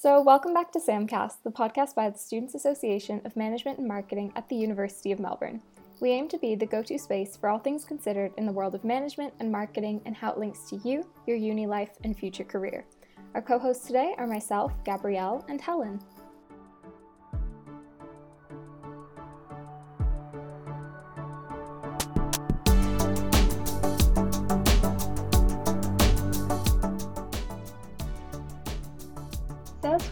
So, 0.00 0.22
welcome 0.22 0.54
back 0.54 0.70
to 0.70 0.78
SAMcast, 0.78 1.42
the 1.42 1.50
podcast 1.50 1.96
by 1.96 2.08
the 2.08 2.16
Students 2.16 2.54
Association 2.54 3.20
of 3.24 3.34
Management 3.34 3.80
and 3.80 3.88
Marketing 3.88 4.32
at 4.36 4.48
the 4.48 4.54
University 4.54 5.10
of 5.10 5.18
Melbourne. 5.18 5.60
We 5.98 6.10
aim 6.10 6.28
to 6.28 6.38
be 6.38 6.54
the 6.54 6.66
go 6.66 6.84
to 6.84 6.96
space 6.96 7.36
for 7.36 7.48
all 7.48 7.58
things 7.58 7.84
considered 7.84 8.30
in 8.36 8.46
the 8.46 8.52
world 8.52 8.76
of 8.76 8.84
management 8.84 9.34
and 9.40 9.50
marketing 9.50 10.00
and 10.06 10.14
how 10.14 10.30
it 10.30 10.38
links 10.38 10.70
to 10.70 10.76
you, 10.88 11.04
your 11.26 11.36
uni 11.36 11.66
life, 11.66 11.90
and 12.04 12.16
future 12.16 12.44
career. 12.44 12.84
Our 13.34 13.42
co 13.42 13.58
hosts 13.58 13.88
today 13.88 14.14
are 14.18 14.28
myself, 14.28 14.72
Gabrielle, 14.84 15.44
and 15.48 15.60
Helen. 15.60 15.98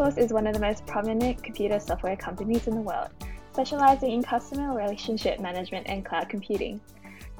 Salesforce 0.06 0.18
is 0.18 0.32
one 0.32 0.46
of 0.46 0.54
the 0.54 0.60
most 0.60 0.86
prominent 0.86 1.42
computer 1.42 1.80
software 1.80 2.16
companies 2.16 2.68
in 2.68 2.76
the 2.76 2.80
world, 2.80 3.08
specializing 3.52 4.12
in 4.12 4.22
customer 4.22 4.76
relationship 4.76 5.40
management 5.40 5.88
and 5.88 6.04
cloud 6.04 6.28
computing. 6.28 6.80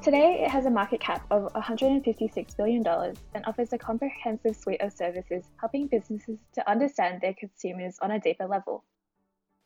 Today, 0.01 0.43
it 0.43 0.49
has 0.49 0.65
a 0.65 0.69
market 0.69 0.99
cap 0.99 1.25
of 1.31 1.51
$156 1.53 2.57
billion 2.57 2.85
and 2.85 3.45
offers 3.45 3.71
a 3.71 3.77
comprehensive 3.77 4.53
suite 4.53 4.81
of 4.81 4.91
services 4.91 5.45
helping 5.55 5.87
businesses 5.87 6.39
to 6.55 6.69
understand 6.69 7.21
their 7.21 7.33
consumers 7.35 7.99
on 8.01 8.11
a 8.11 8.19
deeper 8.19 8.45
level. 8.45 8.83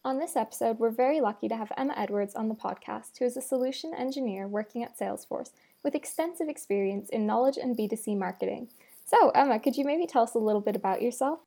On 0.05 0.19
this 0.19 0.35
episode, 0.35 0.77
we're 0.77 0.91
very 0.91 1.21
lucky 1.21 1.47
to 1.47 1.55
have 1.55 1.71
Emma 1.75 1.95
Edwards 1.97 2.35
on 2.35 2.49
the 2.49 2.55
podcast, 2.55 3.17
who 3.17 3.25
is 3.25 3.35
a 3.35 3.41
solution 3.41 3.95
engineer 3.97 4.47
working 4.47 4.83
at 4.83 4.99
Salesforce 4.99 5.49
with 5.83 5.95
extensive 5.95 6.49
experience 6.49 7.09
in 7.09 7.25
knowledge 7.25 7.57
and 7.57 7.75
B2C 7.75 8.15
marketing. 8.15 8.67
So, 9.05 9.31
Emma, 9.31 9.59
could 9.59 9.75
you 9.75 9.85
maybe 9.85 10.05
tell 10.05 10.21
us 10.21 10.35
a 10.35 10.39
little 10.39 10.61
bit 10.61 10.75
about 10.75 11.01
yourself? 11.01 11.39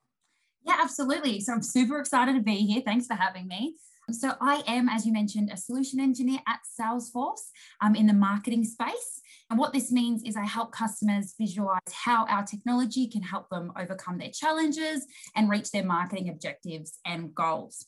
Yeah, 0.64 0.78
absolutely. 0.82 1.40
So 1.40 1.52
I'm 1.52 1.62
super 1.62 1.98
excited 1.98 2.34
to 2.34 2.40
be 2.40 2.56
here. 2.56 2.82
Thanks 2.84 3.06
for 3.06 3.14
having 3.14 3.46
me. 3.46 3.76
So 4.10 4.32
I 4.40 4.62
am, 4.66 4.88
as 4.88 5.06
you 5.06 5.12
mentioned, 5.12 5.50
a 5.52 5.56
solution 5.56 5.98
engineer 5.98 6.40
at 6.46 6.60
Salesforce 6.78 7.40
um, 7.80 7.94
in 7.94 8.06
the 8.06 8.12
marketing 8.12 8.64
space. 8.64 9.22
And 9.50 9.58
what 9.58 9.72
this 9.72 9.90
means 9.90 10.22
is 10.24 10.36
I 10.36 10.44
help 10.44 10.72
customers 10.72 11.34
visualize 11.38 11.80
how 11.90 12.26
our 12.26 12.44
technology 12.44 13.08
can 13.08 13.22
help 13.22 13.48
them 13.48 13.72
overcome 13.78 14.18
their 14.18 14.30
challenges 14.30 15.06
and 15.36 15.48
reach 15.48 15.70
their 15.70 15.84
marketing 15.84 16.28
objectives 16.28 16.98
and 17.06 17.34
goals. 17.34 17.86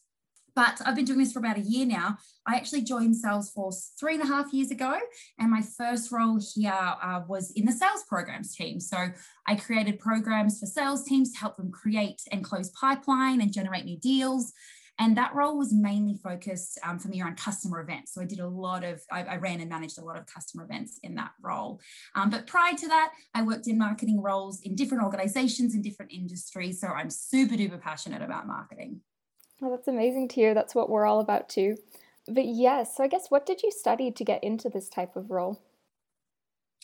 But 0.57 0.81
I've 0.85 0.97
been 0.97 1.05
doing 1.05 1.19
this 1.19 1.33
for 1.33 1.39
about 1.39 1.59
a 1.59 1.61
year 1.61 1.85
now. 1.85 2.17
I 2.47 2.57
actually 2.57 2.81
joined 2.81 3.15
Salesforce 3.15 3.91
three 4.01 4.15
and 4.15 4.23
a 4.23 4.27
half 4.27 4.53
years 4.55 4.71
ago, 4.71 4.99
and 5.39 5.51
my 5.51 5.61
first 5.61 6.11
role 6.11 6.41
here 6.55 6.73
uh, 6.73 7.21
was 7.29 7.53
in 7.53 7.67
the 7.67 7.73
sales 7.73 8.05
programs 8.09 8.57
team. 8.57 8.81
So 8.81 8.97
I 9.47 9.55
created 9.57 9.99
programs 9.99 10.59
for 10.59 10.67
sales 10.67 11.05
teams 11.05 11.33
to 11.33 11.39
help 11.39 11.59
them 11.59 11.71
create 11.71 12.23
and 12.33 12.43
close 12.43 12.71
pipeline 12.71 13.43
and 13.43 13.53
generate 13.53 13.85
new 13.85 13.99
deals. 13.99 14.53
And 14.99 15.15
that 15.19 15.35
role 15.35 15.59
was 15.59 15.75
mainly 15.75 16.19
focused 16.25 16.79
um, 16.83 16.99
for 16.99 17.09
me 17.09 17.21
around 17.21 17.37
customer 17.37 17.81
events. 17.81 18.15
So 18.15 18.23
I 18.23 18.25
did 18.25 18.41
a 18.41 18.49
lot 18.49 18.83
of, 18.83 19.03
I, 19.13 19.25
I 19.25 19.37
ran 19.37 19.61
and 19.61 19.69
managed 19.69 19.99
a 19.99 20.05
lot 20.05 20.17
of 20.17 20.25
customer 20.25 20.65
events 20.65 20.99
in 21.03 21.17
that 21.17 21.33
role. 21.43 21.81
Um, 22.15 22.31
but 22.31 22.47
prior 22.47 22.73
to 22.75 22.89
that, 22.89 23.13
I 23.35 23.43
worked 23.43 23.67
in 23.67 23.77
marketing 23.77 24.23
roles 24.23 24.63
in 24.63 24.75
different 24.75 25.05
organizations 25.05 25.75
in 25.75 25.83
different 25.83 26.13
industries. 26.13 26.81
So 26.81 26.87
I'm 26.87 27.11
super 27.11 27.57
duper 27.57 27.79
passionate 27.79 28.23
about 28.23 28.47
marketing. 28.47 29.03
Well, 29.61 29.71
that's 29.71 29.89
amazing 29.89 30.29
to 30.29 30.35
hear. 30.35 30.55
That's 30.55 30.75
what 30.75 30.91
we're 30.91 31.07
all 31.07 31.21
about 31.21 31.49
too. 31.49 31.77
But 32.29 32.47
yes, 32.47 32.97
so 32.97 33.05
I 33.05 33.09
guess 33.09 33.27
what 33.29 33.47
did 33.47 33.63
you 33.63 33.71
study 33.71 34.11
to 34.11 34.25
get 34.25 34.43
into 34.43 34.69
this 34.69 34.89
type 34.89 35.17
of 35.17 35.31
role? 35.31 35.61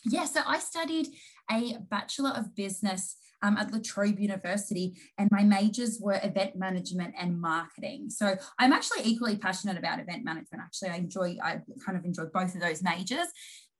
Yeah, 0.05 0.25
so 0.25 0.41
I 0.45 0.59
studied 0.59 1.07
a 1.51 1.77
Bachelor 1.89 2.31
of 2.31 2.55
Business 2.55 3.15
um, 3.41 3.57
at 3.57 3.71
La 3.71 3.79
Trobe 3.83 4.19
University, 4.19 4.95
and 5.17 5.29
my 5.31 5.43
majors 5.43 5.99
were 6.01 6.19
event 6.23 6.55
management 6.55 7.13
and 7.17 7.39
marketing. 7.39 8.09
So 8.09 8.35
I'm 8.57 8.73
actually 8.73 9.03
equally 9.03 9.37
passionate 9.37 9.77
about 9.77 9.99
event 9.99 10.23
management. 10.23 10.63
Actually, 10.63 10.89
I 10.89 10.95
enjoy, 10.95 11.37
I 11.43 11.59
kind 11.85 11.97
of 11.97 12.05
enjoy 12.05 12.25
both 12.33 12.55
of 12.55 12.61
those 12.61 12.81
majors. 12.81 13.27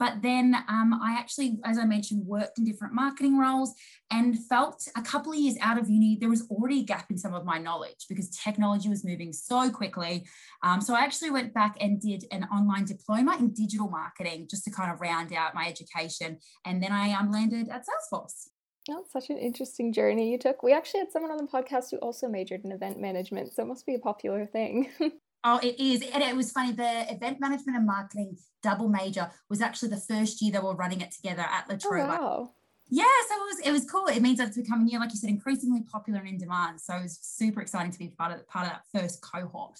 But 0.04 0.22
then 0.22 0.54
um, 0.68 1.00
I 1.02 1.16
actually, 1.18 1.60
as 1.64 1.78
I 1.78 1.86
mentioned, 1.86 2.28
worked 2.28 2.60
in 2.60 2.66
different 2.66 2.94
marketing 2.94 3.38
roles 3.40 3.74
and 4.12 4.38
felt 4.50 4.86
a 4.98 5.02
couple 5.02 5.32
of 5.32 5.38
years 5.38 5.56
out 5.62 5.78
of 5.78 5.90
uni, 5.90 6.18
there 6.20 6.28
was 6.28 6.46
already 6.52 6.82
a 6.82 6.84
gap 6.84 7.10
in 7.10 7.18
some 7.18 7.34
of 7.34 7.46
my 7.46 7.58
knowledge 7.58 8.08
because 8.10 8.30
technology 8.32 8.90
was 8.90 9.06
moving 9.06 9.32
so 9.32 9.70
quickly. 9.70 10.28
Um, 10.62 10.82
so 10.82 10.94
I 10.94 11.06
actually 11.06 11.32
went 11.32 11.54
back 11.54 11.78
and 11.80 12.02
did 12.02 12.26
an 12.34 12.44
online 12.54 12.84
diploma 12.84 13.38
in 13.40 13.54
digital 13.54 13.90
marketing 13.90 14.48
just 14.52 14.66
to 14.66 14.72
kind 14.72 14.92
of 14.92 15.00
round 15.00 15.32
out 15.32 15.56
my 15.56 15.68
education. 15.68 16.38
And 16.66 16.84
then 16.84 16.92
I 16.92 17.14
um, 17.14 17.32
landed 17.32 17.70
at 17.70 17.86
Salesforce. 17.86 18.50
Oh, 18.90 19.06
such 19.10 19.30
an 19.30 19.38
interesting 19.38 19.94
journey 19.94 20.30
you 20.34 20.38
took. 20.38 20.64
We 20.64 20.74
actually 20.74 21.00
had 21.00 21.14
someone 21.14 21.32
on 21.32 21.38
the 21.38 21.48
podcast 21.48 21.92
who 21.92 21.98
also 22.00 22.28
majored 22.28 22.66
in 22.66 22.74
event 22.74 23.00
management, 23.00 23.54
so 23.54 23.64
it 23.64 23.68
must 23.68 23.86
be 23.86 23.96
a 23.96 24.00
popular 24.00 24.46
thing. 24.46 24.90
Oh, 25.44 25.60
it 25.62 25.80
is. 25.80 26.02
And 26.14 26.24
it 26.24 26.36
was 26.36 26.52
funny. 26.52 26.72
The 26.72 27.12
event 27.12 27.40
management 27.40 27.78
and 27.78 27.86
marketing 27.86 28.38
double 28.62 28.88
major 28.88 29.30
was 29.50 29.62
actually 29.62 29.90
the 29.90 29.98
first 29.98 30.42
year 30.42 30.52
they 30.54 30.60
were 30.60 30.76
running 30.76 31.02
it 31.02 31.12
together 31.12 31.42
at 31.42 31.70
La 31.70 31.76
Trobe. 31.76 32.02
Oh, 32.02 32.08
wow. 32.08 32.52
Yeah, 32.90 33.06
so 33.28 33.36
it 33.36 33.46
was 33.46 33.60
it 33.68 33.72
was 33.72 33.86
cool. 33.90 34.08
It 34.08 34.22
means 34.22 34.38
that 34.38 34.50
it's 34.50 34.58
becoming, 34.58 34.88
you 34.88 34.94
know, 34.94 35.00
like 35.00 35.12
you 35.12 35.18
said, 35.18 35.30
increasingly 35.30 35.82
popular 35.82 36.20
and 36.20 36.30
in 36.30 36.38
demand. 36.38 36.80
So 36.80 36.96
it 36.96 37.04
was 37.04 37.18
super 37.22 37.62
exciting 37.62 37.92
to 37.92 38.00
be 38.00 38.10
part 38.10 38.34
of 38.34 38.48
part 38.48 38.68
of 38.68 38.74
that 38.74 38.84
first 38.94 39.22
cohort. 39.22 39.80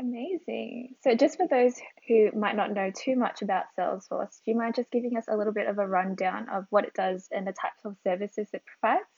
Amazing. 0.00 0.94
So 1.02 1.14
just 1.16 1.36
for 1.36 1.48
those 1.48 1.74
who 2.06 2.30
might 2.32 2.54
not 2.54 2.72
know 2.72 2.92
too 2.94 3.16
much 3.16 3.42
about 3.42 3.64
Salesforce, 3.76 4.40
do 4.44 4.52
you 4.52 4.56
mind 4.56 4.76
just 4.76 4.90
giving 4.92 5.16
us 5.16 5.26
a 5.28 5.36
little 5.36 5.52
bit 5.52 5.66
of 5.66 5.78
a 5.78 5.86
rundown 5.86 6.48
of 6.48 6.66
what 6.70 6.84
it 6.84 6.94
does 6.94 7.28
and 7.32 7.46
the 7.46 7.52
types 7.52 7.84
of 7.84 7.96
services 8.04 8.48
it 8.52 8.62
provides? 8.64 9.17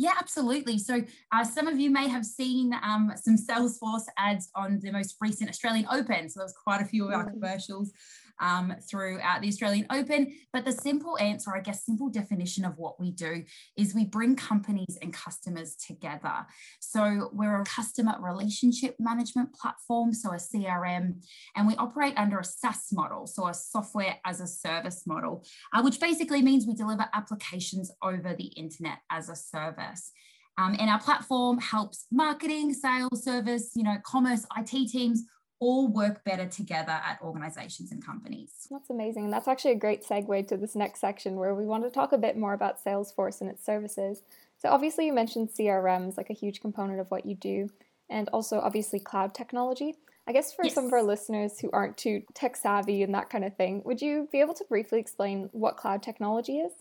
Yeah, 0.00 0.12
absolutely. 0.16 0.78
So 0.78 1.02
uh, 1.32 1.44
some 1.44 1.66
of 1.66 1.80
you 1.80 1.90
may 1.90 2.06
have 2.06 2.24
seen 2.24 2.72
um, 2.84 3.12
some 3.16 3.36
Salesforce 3.36 4.04
ads 4.16 4.48
on 4.54 4.78
the 4.78 4.92
most 4.92 5.16
recent 5.20 5.50
Australian 5.50 5.86
Open. 5.90 6.28
So 6.28 6.40
there's 6.40 6.52
quite 6.52 6.80
a 6.80 6.84
few 6.84 7.04
of 7.06 7.12
our 7.12 7.26
mm. 7.26 7.32
commercials 7.32 7.92
um, 8.40 8.74
throughout 8.88 9.40
the 9.42 9.48
Australian 9.48 9.86
Open. 9.90 10.32
But 10.52 10.64
the 10.64 10.72
simple 10.72 11.18
answer, 11.18 11.54
I 11.54 11.60
guess, 11.60 11.84
simple 11.84 12.08
definition 12.08 12.64
of 12.64 12.76
what 12.76 13.00
we 13.00 13.10
do 13.10 13.44
is 13.76 13.94
we 13.94 14.04
bring 14.04 14.36
companies 14.36 14.98
and 15.02 15.12
customers 15.12 15.76
together. 15.76 16.46
So 16.80 17.30
we're 17.32 17.60
a 17.60 17.64
customer 17.64 18.16
relationship 18.20 18.96
management 18.98 19.52
platform, 19.54 20.12
so 20.12 20.30
a 20.30 20.36
CRM, 20.36 21.22
and 21.56 21.66
we 21.66 21.76
operate 21.76 22.14
under 22.16 22.38
a 22.38 22.44
SaaS 22.44 22.88
model, 22.92 23.26
so 23.26 23.46
a 23.48 23.54
software 23.54 24.16
as 24.24 24.40
a 24.40 24.46
service 24.46 25.06
model, 25.06 25.44
uh, 25.72 25.82
which 25.82 26.00
basically 26.00 26.42
means 26.42 26.66
we 26.66 26.74
deliver 26.74 27.06
applications 27.14 27.90
over 28.02 28.34
the 28.34 28.46
internet 28.56 28.98
as 29.10 29.28
a 29.28 29.36
service. 29.36 30.12
Um, 30.58 30.74
and 30.80 30.90
our 30.90 30.98
platform 30.98 31.58
helps 31.58 32.06
marketing, 32.10 32.74
sales, 32.74 33.22
service, 33.22 33.70
you 33.76 33.84
know, 33.84 33.96
commerce, 34.04 34.44
IT 34.56 34.90
teams 34.90 35.24
all 35.60 35.88
work 35.88 36.24
better 36.24 36.46
together 36.46 36.92
at 36.92 37.18
organizations 37.22 37.90
and 37.90 38.04
companies. 38.04 38.68
That's 38.70 38.90
amazing. 38.90 39.24
And 39.24 39.32
that's 39.32 39.48
actually 39.48 39.72
a 39.72 39.76
great 39.76 40.04
segue 40.04 40.46
to 40.48 40.56
this 40.56 40.76
next 40.76 41.00
section 41.00 41.36
where 41.36 41.54
we 41.54 41.66
want 41.66 41.84
to 41.84 41.90
talk 41.90 42.12
a 42.12 42.18
bit 42.18 42.36
more 42.36 42.52
about 42.52 42.82
Salesforce 42.82 43.40
and 43.40 43.50
its 43.50 43.64
services. 43.64 44.22
So, 44.58 44.68
obviously, 44.70 45.06
you 45.06 45.12
mentioned 45.12 45.50
CRM 45.50 46.08
is 46.08 46.16
like 46.16 46.30
a 46.30 46.34
huge 46.34 46.60
component 46.60 47.00
of 47.00 47.10
what 47.10 47.26
you 47.26 47.34
do, 47.34 47.70
and 48.10 48.28
also 48.30 48.58
obviously 48.58 49.00
cloud 49.00 49.34
technology. 49.34 49.94
I 50.26 50.32
guess 50.32 50.52
for 50.52 50.64
yes. 50.64 50.74
some 50.74 50.86
of 50.86 50.92
our 50.92 51.02
listeners 51.02 51.58
who 51.58 51.70
aren't 51.72 51.96
too 51.96 52.22
tech 52.34 52.54
savvy 52.54 53.02
and 53.02 53.14
that 53.14 53.30
kind 53.30 53.44
of 53.44 53.56
thing, 53.56 53.82
would 53.84 54.02
you 54.02 54.28
be 54.30 54.40
able 54.40 54.54
to 54.54 54.64
briefly 54.68 55.00
explain 55.00 55.48
what 55.52 55.76
cloud 55.76 56.02
technology 56.02 56.58
is? 56.58 56.72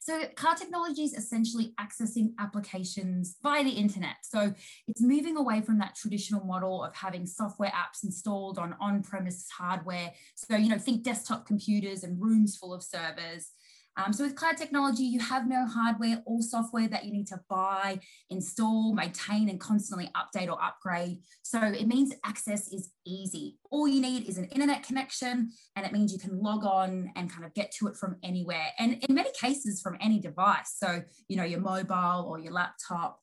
So, 0.00 0.24
car 0.36 0.54
technology 0.54 1.02
is 1.02 1.14
essentially 1.14 1.74
accessing 1.80 2.32
applications 2.38 3.36
via 3.42 3.64
the 3.64 3.70
internet. 3.70 4.16
So, 4.22 4.54
it's 4.86 5.02
moving 5.02 5.36
away 5.36 5.60
from 5.60 5.78
that 5.78 5.96
traditional 5.96 6.44
model 6.44 6.82
of 6.84 6.94
having 6.94 7.26
software 7.26 7.70
apps 7.70 8.04
installed 8.04 8.58
on 8.58 8.74
on 8.80 9.02
premise 9.02 9.46
hardware. 9.50 10.12
So, 10.34 10.56
you 10.56 10.68
know, 10.68 10.78
think 10.78 11.02
desktop 11.02 11.46
computers 11.46 12.04
and 12.04 12.20
rooms 12.20 12.56
full 12.56 12.72
of 12.72 12.82
servers. 12.82 13.52
Um, 13.98 14.12
so 14.12 14.24
with 14.24 14.36
cloud 14.36 14.56
technology, 14.56 15.02
you 15.02 15.18
have 15.18 15.48
no 15.48 15.66
hardware 15.66 16.22
or 16.24 16.40
software 16.40 16.86
that 16.88 17.04
you 17.04 17.12
need 17.12 17.26
to 17.28 17.40
buy, 17.50 17.98
install, 18.30 18.94
maintain, 18.94 19.48
and 19.48 19.58
constantly 19.58 20.08
update 20.16 20.48
or 20.48 20.62
upgrade. 20.62 21.18
So 21.42 21.60
it 21.60 21.88
means 21.88 22.14
access 22.24 22.72
is 22.72 22.90
easy. 23.04 23.58
All 23.72 23.88
you 23.88 24.00
need 24.00 24.28
is 24.28 24.38
an 24.38 24.44
internet 24.46 24.84
connection, 24.84 25.50
and 25.74 25.84
it 25.84 25.92
means 25.92 26.12
you 26.12 26.20
can 26.20 26.40
log 26.40 26.64
on 26.64 27.10
and 27.16 27.30
kind 27.30 27.44
of 27.44 27.52
get 27.54 27.72
to 27.72 27.88
it 27.88 27.96
from 27.96 28.16
anywhere. 28.22 28.68
And 28.78 29.02
in 29.08 29.16
many 29.16 29.30
cases, 29.32 29.80
from 29.80 29.96
any 30.00 30.20
device. 30.20 30.76
So, 30.76 31.02
you 31.28 31.36
know, 31.36 31.44
your 31.44 31.60
mobile 31.60 32.24
or 32.28 32.38
your 32.38 32.52
laptop. 32.52 33.18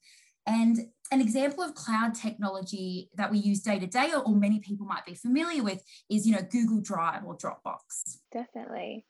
And 0.46 0.78
an 1.12 1.22
example 1.22 1.64
of 1.64 1.74
cloud 1.74 2.14
technology 2.14 3.10
that 3.16 3.32
we 3.32 3.38
use 3.38 3.62
day 3.62 3.80
to 3.80 3.88
day, 3.88 4.12
or 4.14 4.36
many 4.36 4.60
people 4.60 4.86
might 4.86 5.06
be 5.06 5.16
familiar 5.16 5.64
with, 5.64 5.82
is 6.10 6.28
you 6.28 6.36
know 6.36 6.42
Google 6.52 6.82
Drive 6.82 7.24
or 7.26 7.38
Dropbox. 7.38 8.18
Definitely. 8.32 9.06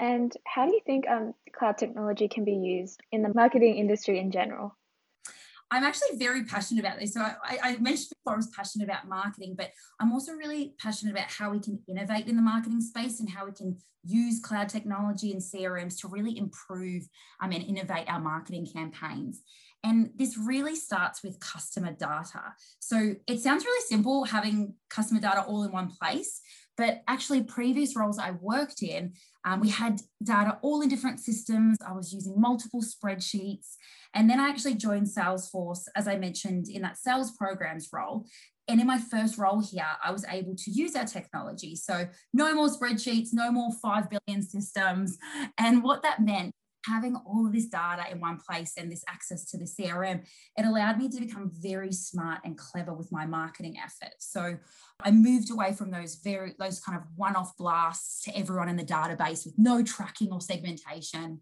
And 0.00 0.34
how 0.46 0.64
do 0.64 0.72
you 0.72 0.80
think 0.84 1.06
um, 1.08 1.34
cloud 1.52 1.76
technology 1.76 2.26
can 2.26 2.44
be 2.44 2.54
used 2.54 3.00
in 3.12 3.22
the 3.22 3.32
marketing 3.34 3.76
industry 3.76 4.18
in 4.18 4.30
general? 4.30 4.76
I'm 5.70 5.84
actually 5.84 6.16
very 6.16 6.44
passionate 6.44 6.80
about 6.80 6.98
this. 6.98 7.12
So 7.14 7.20
I, 7.20 7.58
I, 7.62 7.76
mentioned 7.76 8.14
before 8.24 8.32
I 8.32 8.36
was 8.36 8.48
passionate 8.48 8.86
about 8.86 9.06
marketing, 9.06 9.54
but 9.56 9.70
I'm 10.00 10.10
also 10.10 10.32
really 10.32 10.74
passionate 10.80 11.12
about 11.12 11.30
how 11.30 11.50
we 11.50 11.60
can 11.60 11.78
innovate 11.86 12.26
in 12.26 12.34
the 12.34 12.42
marketing 12.42 12.80
space 12.80 13.20
and 13.20 13.28
how 13.28 13.44
we 13.44 13.52
can 13.52 13.76
use 14.02 14.40
cloud 14.40 14.68
technology 14.68 15.30
and 15.30 15.40
CRMs 15.40 16.00
to 16.00 16.08
really 16.08 16.36
improve 16.36 17.06
um, 17.40 17.52
and 17.52 17.62
innovate 17.62 18.08
our 18.08 18.18
marketing 18.18 18.66
campaigns. 18.72 19.42
And 19.84 20.10
this 20.16 20.36
really 20.36 20.76
starts 20.76 21.22
with 21.22 21.40
customer 21.40 21.92
data. 21.92 22.54
So 22.80 23.14
it 23.26 23.40
sounds 23.40 23.64
really 23.64 23.84
simple 23.86 24.24
having 24.24 24.74
customer 24.90 25.20
data 25.20 25.42
all 25.42 25.62
in 25.62 25.72
one 25.72 25.90
place, 25.90 26.40
but 26.76 27.02
actually, 27.08 27.42
previous 27.42 27.96
roles 27.96 28.18
I 28.18 28.32
worked 28.32 28.82
in, 28.82 29.12
um, 29.44 29.60
we 29.60 29.68
had 29.68 30.00
data 30.22 30.58
all 30.62 30.80
in 30.80 30.88
different 30.88 31.20
systems. 31.20 31.76
I 31.86 31.92
was 31.92 32.12
using 32.12 32.40
multiple 32.40 32.82
spreadsheets. 32.82 33.74
And 34.14 34.28
then 34.28 34.40
I 34.40 34.48
actually 34.48 34.74
joined 34.74 35.06
Salesforce, 35.06 35.82
as 35.94 36.08
I 36.08 36.16
mentioned, 36.16 36.68
in 36.68 36.82
that 36.82 36.96
sales 36.98 37.32
programs 37.32 37.88
role. 37.92 38.26
And 38.68 38.80
in 38.80 38.86
my 38.86 38.98
first 38.98 39.36
role 39.36 39.60
here, 39.60 39.86
I 40.02 40.12
was 40.12 40.24
able 40.28 40.54
to 40.54 40.70
use 40.70 40.94
our 40.94 41.04
technology. 41.04 41.74
So 41.74 42.06
no 42.32 42.54
more 42.54 42.68
spreadsheets, 42.68 43.28
no 43.32 43.50
more 43.50 43.70
5 43.82 44.06
billion 44.08 44.42
systems. 44.42 45.18
And 45.58 45.82
what 45.82 46.02
that 46.02 46.20
meant 46.22 46.54
having 46.86 47.16
all 47.16 47.46
of 47.46 47.52
this 47.52 47.66
data 47.66 48.04
in 48.10 48.20
one 48.20 48.38
place 48.38 48.74
and 48.76 48.90
this 48.90 49.04
access 49.08 49.44
to 49.46 49.58
the 49.58 49.64
CRM, 49.64 50.24
it 50.56 50.64
allowed 50.64 50.98
me 50.98 51.08
to 51.08 51.20
become 51.20 51.50
very 51.54 51.92
smart 51.92 52.40
and 52.44 52.56
clever 52.56 52.92
with 52.92 53.12
my 53.12 53.26
marketing 53.26 53.76
efforts. 53.82 54.30
So 54.30 54.56
I 55.02 55.10
moved 55.10 55.50
away 55.50 55.72
from 55.72 55.90
those 55.90 56.16
very 56.16 56.54
those 56.58 56.80
kind 56.80 56.98
of 56.98 57.04
one-off 57.16 57.56
blasts 57.56 58.22
to 58.24 58.36
everyone 58.36 58.68
in 58.68 58.76
the 58.76 58.84
database 58.84 59.44
with 59.44 59.54
no 59.58 59.82
tracking 59.82 60.32
or 60.32 60.40
segmentation. 60.40 61.40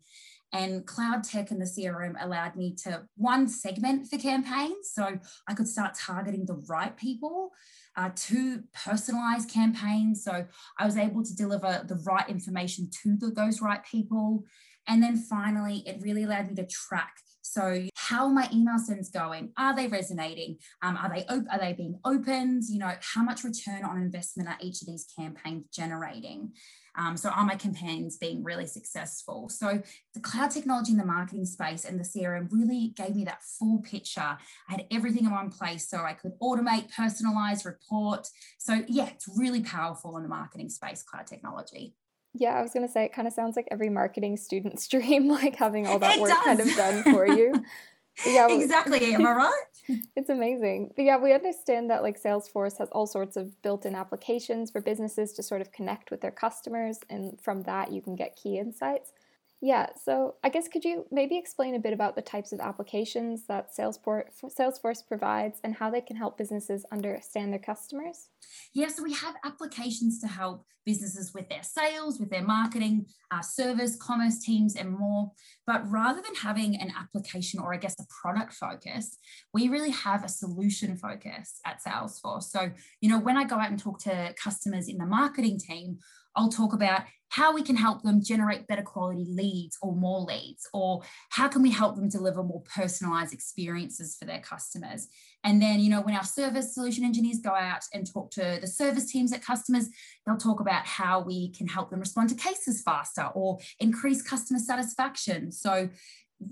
And 0.53 0.87
cloud 0.87 1.25
tech 1.25 1.51
and 1.51 1.61
the 1.61 1.67
CRM 1.67 2.15
allowed 2.21 2.57
me 2.57 2.75
to 2.85 3.03
one 3.17 3.49
segment 3.49 4.09
for 4.09 4.17
campaigns. 4.17 4.91
So 4.93 5.19
I 5.47 5.55
could 5.55 5.69
start 5.69 5.95
targeting 5.95 6.47
the 6.47 6.63
right 6.69 6.97
people, 6.97 7.53
uh, 7.97 8.11
two 8.15 8.63
personalized 8.73 9.51
campaigns. 9.51 10.25
So 10.25 10.47
I 10.79 10.87
was 10.87 10.97
able 10.97 11.23
to 11.23 11.37
deliver 11.37 11.85
the 11.87 11.97
right 12.07 12.29
information 12.29 12.89
to 13.03 13.17
the, 13.17 13.31
those 13.31 13.61
right 13.61 13.85
people. 13.85 14.45
And 14.89 15.03
then 15.03 15.17
finally, 15.17 15.85
it 15.87 16.01
really 16.01 16.25
allowed 16.25 16.49
me 16.49 16.55
to 16.57 16.67
track. 16.67 17.13
So, 17.43 17.87
how 17.95 18.27
are 18.27 18.33
my 18.33 18.49
email 18.53 18.79
sends 18.79 19.11
going? 19.11 19.53
Are 19.57 19.75
they 19.75 19.87
resonating? 19.87 20.59
Um, 20.83 20.97
are 20.97 21.09
they 21.09 21.25
op- 21.27 21.47
are 21.51 21.59
they 21.59 21.73
being 21.73 21.99
opened? 22.05 22.65
You 22.69 22.79
know, 22.81 22.93
how 23.01 23.23
much 23.23 23.45
return 23.45 23.85
on 23.85 23.97
investment 23.97 24.49
are 24.49 24.59
each 24.61 24.83
of 24.83 24.87
these 24.87 25.07
campaigns 25.19 25.65
generating? 25.73 26.53
Um, 26.97 27.17
so, 27.17 27.31
are 27.31 27.47
my 27.47 27.55
campaigns 27.55 28.19
being 28.19 28.43
really 28.43 28.67
successful? 28.67 29.49
So, 29.49 29.83
the 30.15 30.21
cloud 30.21 30.51
technology 30.51 30.93
in 30.93 30.99
the 30.99 31.07
marketing 31.07 31.47
space 31.47 31.85
and 31.85 31.99
the 31.99 32.05
CRM 32.05 32.49
really 32.51 32.93
gave 32.97 33.15
me 33.15 33.25
that 33.25 33.43
full 33.43 33.79
picture. 33.79 34.21
I 34.21 34.39
had 34.69 34.87
everything 34.91 35.25
in 35.25 35.31
one 35.31 35.51
place, 35.51 35.89
so 35.89 35.99
I 35.99 36.13
could 36.15 36.33
automate, 36.43 36.93
personalize, 36.93 37.65
report. 37.65 38.29
So, 38.59 38.85
yeah, 38.89 39.09
it's 39.09 39.27
really 39.39 39.63
powerful 39.63 40.17
in 40.19 40.23
the 40.23 40.29
marketing 40.29 40.69
space, 40.69 41.03
cloud 41.03 41.27
technology. 41.27 41.95
Yeah, 42.35 42.51
I 42.55 42.63
was 42.63 42.73
going 42.73 42.87
to 42.87 42.93
say 42.93 43.05
it 43.05 43.13
kind 43.13 43.27
of 43.27 43.35
sounds 43.35 43.57
like 43.57 43.69
every 43.71 43.89
marketing 43.89 44.37
student's 44.37 44.87
dream, 44.95 45.29
like 45.29 45.57
having 45.57 45.87
all 45.87 45.99
that 45.99 46.17
it 46.17 46.21
work 46.21 46.31
does. 46.31 46.45
kind 46.45 46.61
of 46.61 46.77
done 46.77 47.03
for 47.05 47.27
you. 47.27 47.65
yeah, 48.27 48.49
exactly. 48.51 49.15
Am 49.15 49.27
I 49.27 49.33
right? 49.33 49.53
It's 50.17 50.29
amazing. 50.29 50.91
But 50.97 51.07
yeah, 51.07 51.17
we 51.17 51.33
understand 51.33 51.89
that 51.89 52.03
like 52.03 52.23
Salesforce 52.23 52.77
has 52.77 52.91
all 52.93 53.07
sorts 53.07 53.39
of 53.39 53.63
built-in 53.63 53.95
applications 53.95 54.71
for 54.71 54.83
businesses 54.83 55.33
to 55.33 55.43
sort 55.43 55.63
of 55.63 55.73
connect 55.73 56.11
with 56.11 56.21
their 56.21 56.31
customers, 56.31 56.99
and 57.09 57.41
from 57.41 57.63
that 57.63 57.91
you 57.91 58.03
can 58.03 58.15
get 58.15 58.37
key 58.37 58.59
insights. 58.59 59.13
Yeah, 59.61 59.89
so 60.05 60.37
I 60.45 60.51
guess 60.51 60.69
could 60.69 60.85
you 60.85 61.07
maybe 61.11 61.37
explain 61.37 61.75
a 61.75 61.81
bit 61.81 61.93
about 61.93 62.15
the 62.15 62.23
types 62.23 62.53
of 62.53 62.61
applications 62.61 63.45
that 63.49 63.71
Salesforce 63.77 65.07
provides 65.09 65.61
and 65.65 65.75
how 65.75 65.91
they 65.91 66.01
can 66.01 66.17
help 66.17 66.39
businesses 66.39 66.87
understand 66.93 67.53
their 67.53 67.59
customers? 67.59 68.29
Yeah, 68.73 68.87
so 68.87 69.03
we 69.03 69.15
have 69.15 69.35
applications 69.45 70.21
to 70.21 70.29
help 70.29 70.65
businesses 70.87 71.35
with 71.35 71.49
their 71.51 71.63
sales, 71.63 72.19
with 72.19 72.31
their 72.31 72.43
marketing, 72.43 73.05
uh, 73.31 73.43
service, 73.43 73.97
commerce 73.97 74.39
teams, 74.39 74.77
and 74.77 74.91
more. 74.91 75.31
But 75.67 75.83
rather 75.91 76.23
than 76.23 76.35
having 76.37 76.81
an 76.81 76.93
application 76.99 77.61
or 77.61 77.75
I 77.75 77.79
guess 77.79 77.97
a 78.01 78.07
product 78.23 78.55
focus, 78.55 79.19
we 79.53 79.69
really 79.69 79.91
have 79.91 80.25
a 80.25 80.29
solution 80.29 80.97
focus 80.97 81.61
at 81.67 81.83
Salesforce. 81.87 82.45
So, 82.45 82.71
you 83.01 83.11
know, 83.11 83.19
when 83.19 83.37
I 83.37 83.45
go 83.45 83.57
out 83.57 83.71
and 83.71 83.79
talk 83.79 84.01
to 84.05 84.33
customers 84.43 84.89
in 84.89 84.99
the 84.99 85.05
marketing 85.05 85.59
team, 85.59 85.99
I'll 86.39 86.49
talk 86.49 86.73
about 86.73 87.03
how 87.31 87.53
we 87.53 87.63
can 87.63 87.77
help 87.77 88.03
them 88.03 88.23
generate 88.23 88.67
better 88.67 88.83
quality 88.83 89.27
leads 89.29 89.77
or 89.83 89.95
more 89.95 90.21
leads, 90.21 90.67
or 90.73 91.03
how 91.31 91.49
can 91.49 91.63
we 91.63 91.71
help 91.71 91.97
them 91.97 92.09
deliver 92.09 92.43
more 92.43 92.63
personalized 92.75 93.35
experiences 93.35 94.17
for 94.19 94.25
their 94.25 94.41
customers. 94.41 95.09
And 95.45 95.61
then, 95.61 95.81
you 95.81 95.91
know, 95.91 96.01
when 96.01 96.15
our 96.15 96.25
service 96.25 96.75
solution 96.75 97.05
engineers 97.05 97.41
go 97.41 97.51
out 97.51 97.83
and 97.93 98.11
talk 98.11 98.31
to 98.33 98.59
the 98.61 98.67
service 98.67 99.11
teams 99.11 99.33
at 99.33 99.43
customers, 99.45 99.89
they'll 100.25 100.37
talk 100.37 100.61
about 100.61 100.87
how 100.87 101.21
we 101.21 101.51
can 101.53 101.67
help 101.67 101.91
them 101.91 102.01
respond 102.01 102.31
to 102.31 102.35
cases 102.35 102.83
faster 102.83 103.27
or 103.35 103.59
increase 103.79 104.23
customer 104.23 104.59
satisfaction. 104.59 105.53
So 105.53 105.91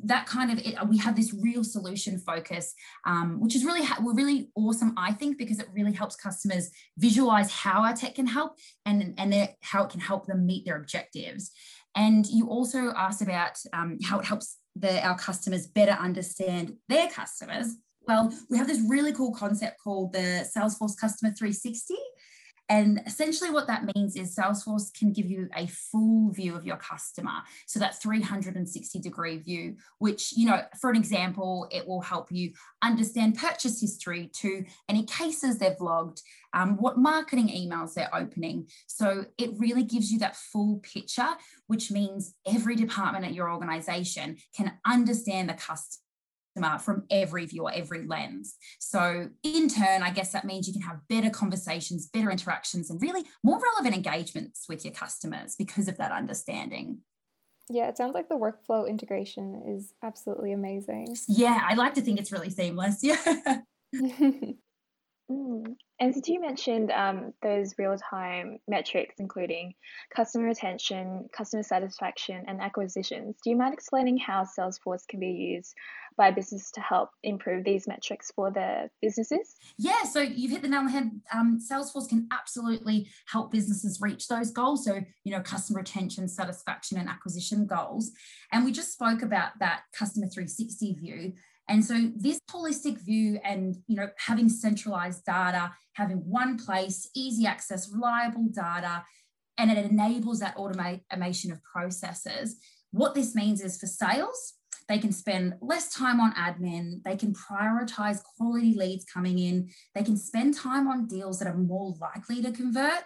that 0.05 0.27
kind 0.27 0.51
of 0.51 0.59
it, 0.67 0.75
we 0.89 0.99
have 0.99 1.15
this 1.15 1.33
real 1.33 1.63
solution 1.63 2.19
focus 2.19 2.75
um, 3.07 3.41
which 3.41 3.55
is 3.55 3.65
really 3.65 3.87
we're 4.01 4.15
really 4.15 4.51
awesome 4.57 4.93
i 4.97 5.13
think 5.13 5.39
because 5.39 5.61
it 5.61 5.69
really 5.73 5.93
helps 5.93 6.17
customers 6.17 6.71
visualize 6.99 7.51
how 7.51 7.83
our 7.83 7.95
tech 7.95 8.15
can 8.15 8.27
help 8.27 8.57
and 8.85 9.15
and 9.19 9.49
how 9.61 9.85
it 9.85 9.91
can 9.91 10.01
help 10.01 10.27
them 10.27 10.47
meet 10.47 10.65
their 10.65 10.77
objectives. 10.77 11.51
And 11.95 12.27
you 12.27 12.49
also 12.49 12.93
asked 12.97 13.23
about 13.23 13.59
um, 13.73 13.99
how 14.05 14.19
it 14.19 14.27
helps 14.27 14.59
the, 14.75 15.03
our 15.07 15.19
customers 15.19 15.67
better 15.67 15.93
understand 15.93 16.75
their 16.89 17.09
customers. 17.09 17.77
Well 18.07 18.33
we 18.51 18.59
have 18.59 18.69
this 18.69 18.83
really 18.89 19.13
cool 19.13 19.35
concept 19.35 19.81
called 19.83 20.13
the 20.13 20.49
salesforce 20.57 20.97
customer 20.99 21.33
360 21.33 21.95
and 22.69 23.01
essentially, 23.07 23.51
what 23.51 23.69
that 23.69 23.89
means 23.95 24.17
is 24.17 24.35
Salesforce 24.35 24.93
can 24.93 25.13
give 25.13 25.27
you 25.27 25.49
a 25.55 25.67
full 25.69 26.31
view 26.31 26.57
of 26.57 26.67
your 26.67 26.77
customer. 26.77 27.43
So, 27.67 27.79
that 27.79 28.01
360 28.01 28.99
degree 28.99 29.39
view, 29.39 29.77
which, 29.99 30.33
you 30.37 30.47
know, 30.47 30.63
for 30.81 30.91
an 30.91 30.97
example, 30.97 31.69
it 31.71 31.87
will 31.87 32.01
help 32.01 32.33
you 32.33 32.53
understand 32.83 33.39
purchase 33.39 33.81
history 33.81 34.31
to 34.41 34.65
any 34.89 35.05
cases 35.05 35.59
they've 35.59 35.81
logged, 35.81 36.23
um, 36.55 36.77
what 36.77 36.99
marketing 36.99 37.49
emails 37.49 37.95
they're 37.95 38.15
opening. 38.15 38.67
So, 38.89 39.27
it 39.39 39.51
really 39.59 39.85
gives 39.85 40.11
you 40.11 40.19
that 40.21 40.35
full 40.35 40.81
picture, 40.83 41.29
which 41.69 41.93
means 41.93 42.35
every 42.47 42.75
department 42.75 43.25
at 43.25 43.35
your 43.35 43.51
organization 43.53 44.39
can 44.57 44.73
understand 44.85 45.49
the 45.49 45.55
customer 45.55 46.06
from 46.83 47.05
every 47.11 47.47
view 47.47 47.65
or 47.65 47.73
every 47.73 48.07
lens. 48.07 48.57
So, 48.79 49.29
in 49.43 49.69
turn, 49.69 50.03
I 50.03 50.11
guess 50.11 50.33
that 50.33 50.45
means 50.45 50.67
you 50.67 50.73
can 50.73 50.83
have 50.83 51.07
better 51.09 51.31
conversations, 51.31 52.09
better 52.09 52.31
interactions, 52.31 52.91
and 52.91 53.01
really 53.01 53.25
more 53.43 53.61
relevant 53.61 53.95
engagements 53.95 54.67
with 54.69 54.85
your 54.85 54.95
customers 54.95 55.55
because 55.57 55.89
of 55.89 55.97
that 55.99 56.13
understanding. 56.13 56.99
Yeah, 57.69 57.89
it 57.89 57.97
sounds 57.97 58.15
like 58.15 58.29
the 58.29 58.37
workflow 58.37 58.89
integration 58.89 59.63
is 59.67 59.93
absolutely 60.03 60.53
amazing. 60.53 61.17
Yeah, 61.27 61.61
I 61.65 61.75
like 61.75 61.95
to 61.95 62.01
think 62.01 62.19
it's 62.19 62.33
really 62.33 62.51
seamless. 62.51 63.03
Yeah. 63.03 63.61
Mm. 65.31 65.75
And 65.99 66.13
since 66.13 66.29
you 66.29 66.41
mentioned 66.41 66.91
um, 66.91 67.33
those 67.43 67.75
real 67.79 67.97
time 67.97 68.59
metrics, 68.69 69.15
including 69.19 69.75
customer 70.15 70.45
retention, 70.45 71.29
customer 71.33 71.63
satisfaction, 71.63 72.45
and 72.47 72.61
acquisitions, 72.61 73.37
do 73.43 73.51
you 73.51 73.57
mind 73.57 73.73
explaining 73.73 74.19
how 74.19 74.45
Salesforce 74.45 75.07
can 75.09 75.21
be 75.21 75.29
used 75.29 75.75
by 76.19 76.31
business 76.31 76.71
to 76.73 76.81
help 76.81 77.11
improve 77.23 77.65
these 77.65 77.87
metrics 77.87 78.31
for 78.35 78.51
the 78.51 78.91
businesses? 79.01 79.57
Yeah, 79.79 80.03
so 80.05 80.21
you've 80.21 80.51
hit 80.51 80.63
the 80.63 80.69
nail 80.69 80.81
on 80.81 80.87
the 80.87 80.93
head. 80.93 81.11
Um, 81.33 81.59
Salesforce 81.61 82.09
can 82.09 82.29
absolutely 82.31 83.09
help 83.27 83.51
businesses 83.51 83.99
reach 84.01 84.29
those 84.29 84.51
goals. 84.51 84.85
So, 84.85 85.01
you 85.25 85.33
know, 85.33 85.41
customer 85.41 85.79
retention, 85.79 86.29
satisfaction, 86.29 86.99
and 86.99 87.09
acquisition 87.09 87.67
goals. 87.67 88.13
And 88.53 88.65
we 88.65 88.73
just 88.73 88.93
spoke 88.93 89.23
about 89.23 89.59
that 89.61 89.83
customer 89.95 90.27
360 90.27 90.95
view. 90.95 91.33
And 91.69 91.85
so 91.85 92.11
this 92.15 92.39
holistic 92.51 92.99
view 92.99 93.41
and 93.45 93.77
you 93.87 93.97
know 93.97 94.09
having 94.19 94.49
centralized 94.49 95.25
data, 95.25 95.73
having 95.95 96.19
one 96.19 96.59
place, 96.59 97.09
easy 97.15 97.47
access, 97.47 97.91
reliable 97.93 98.49
data, 98.53 99.05
and 99.59 99.71
it 99.71 99.79
enables 99.79 100.41
that 100.41 100.57
automation 100.57 101.53
of 101.53 101.63
processes. 101.63 102.57
What 102.93 103.15
this 103.15 103.35
means 103.35 103.61
is 103.61 103.79
for 103.79 103.87
sales, 103.87 104.55
they 104.89 104.99
can 104.99 105.13
spend 105.13 105.55
less 105.61 105.93
time 105.93 106.21
on 106.21 106.33
admin, 106.35 107.03
they 107.03 107.17
can 107.17 107.35
prioritize 107.35 108.23
quality 108.23 108.75
leads 108.75 109.05
coming 109.05 109.39
in, 109.39 109.71
they 109.95 110.03
can 110.03 110.17
spend 110.17 110.57
time 110.57 110.87
on 110.87 111.07
deals 111.07 111.39
that 111.41 111.49
are 111.49 111.57
more 111.57 111.95
likely 112.01 112.43
to 112.43 112.53
convert 112.53 113.03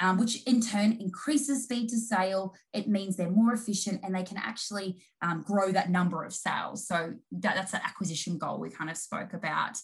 um, 0.00 0.18
which 0.18 0.42
in 0.44 0.60
turn 0.60 0.92
increases 1.00 1.64
speed 1.64 1.88
to 1.90 1.96
sale. 1.96 2.54
It 2.72 2.88
means 2.88 3.16
they're 3.16 3.30
more 3.30 3.52
efficient 3.52 4.00
and 4.02 4.14
they 4.14 4.24
can 4.24 4.38
actually 4.38 5.02
um, 5.22 5.42
grow 5.46 5.70
that 5.72 5.90
number 5.90 6.24
of 6.24 6.34
sales. 6.34 6.86
So 6.86 7.14
that, 7.32 7.54
that's 7.54 7.72
that 7.72 7.84
acquisition 7.84 8.38
goal 8.38 8.58
we 8.58 8.70
kind 8.70 8.90
of 8.90 8.96
spoke 8.96 9.32
about. 9.32 9.76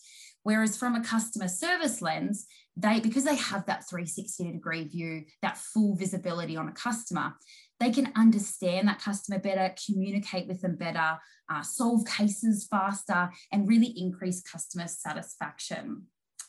Whereas 0.43 0.77
from 0.77 0.95
a 0.95 1.05
customer 1.05 1.49
service 1.49 2.01
lens, 2.01 2.47
they 2.77 2.99
because 3.01 3.25
they 3.25 3.37
have 3.37 3.67
that 3.67 3.87
360 3.89 4.53
degree 4.53 4.85
view, 4.85 5.25
that 5.43 5.59
full 5.59 5.97
visibility 5.97 6.57
on 6.57 6.69
a 6.69 6.73
customer, 6.73 7.35
they 7.79 7.91
can 7.91 8.13
understand 8.17 8.89
that 8.89 9.01
customer 9.01 9.39
better, 9.39 9.75
communicate 9.87 10.49
with 10.49 10.63
them 10.63 10.77
better, 10.77 11.19
uh, 11.51 11.63
solve 11.63 12.07
cases 12.07 12.67
faster, 12.71 13.31
and 13.53 13.69
really 13.69 13.93
increase 13.97 14.41
customer 14.43 14.87
satisfaction. 14.87 16.07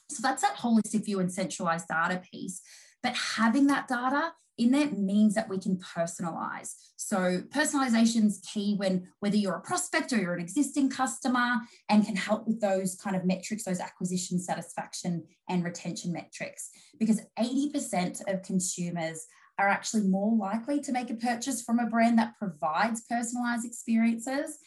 So 0.09 0.21
that's 0.21 0.41
that 0.41 0.57
holistic 0.57 1.05
view 1.05 1.19
and 1.19 1.31
centralized 1.31 1.87
data 1.87 2.21
piece. 2.31 2.61
But 3.03 3.15
having 3.15 3.67
that 3.67 3.87
data, 3.87 4.33
in 4.57 4.71
there 4.71 4.91
means 4.91 5.33
that 5.33 5.49
we 5.49 5.57
can 5.57 5.77
personalize. 5.77 6.75
So 6.95 7.41
personalization 7.49 8.27
is 8.27 8.45
key 8.53 8.75
when 8.75 9.07
whether 9.19 9.35
you're 9.35 9.55
a 9.55 9.61
prospect 9.61 10.13
or 10.13 10.17
you're 10.17 10.35
an 10.35 10.41
existing 10.41 10.89
customer 10.89 11.55
and 11.89 12.05
can 12.05 12.15
help 12.15 12.47
with 12.47 12.61
those 12.61 12.95
kind 12.95 13.15
of 13.15 13.25
metrics, 13.25 13.63
those 13.63 13.79
acquisition 13.79 14.39
satisfaction 14.39 15.23
and 15.49 15.63
retention 15.63 16.11
metrics. 16.11 16.69
Because 16.99 17.21
80% 17.39 18.21
of 18.31 18.43
consumers 18.43 19.25
are 19.57 19.67
actually 19.67 20.03
more 20.03 20.35
likely 20.35 20.79
to 20.81 20.91
make 20.91 21.09
a 21.09 21.15
purchase 21.15 21.61
from 21.61 21.79
a 21.79 21.87
brand 21.87 22.17
that 22.19 22.37
provides 22.37 23.01
personalized 23.09 23.65
experiences. 23.65 24.57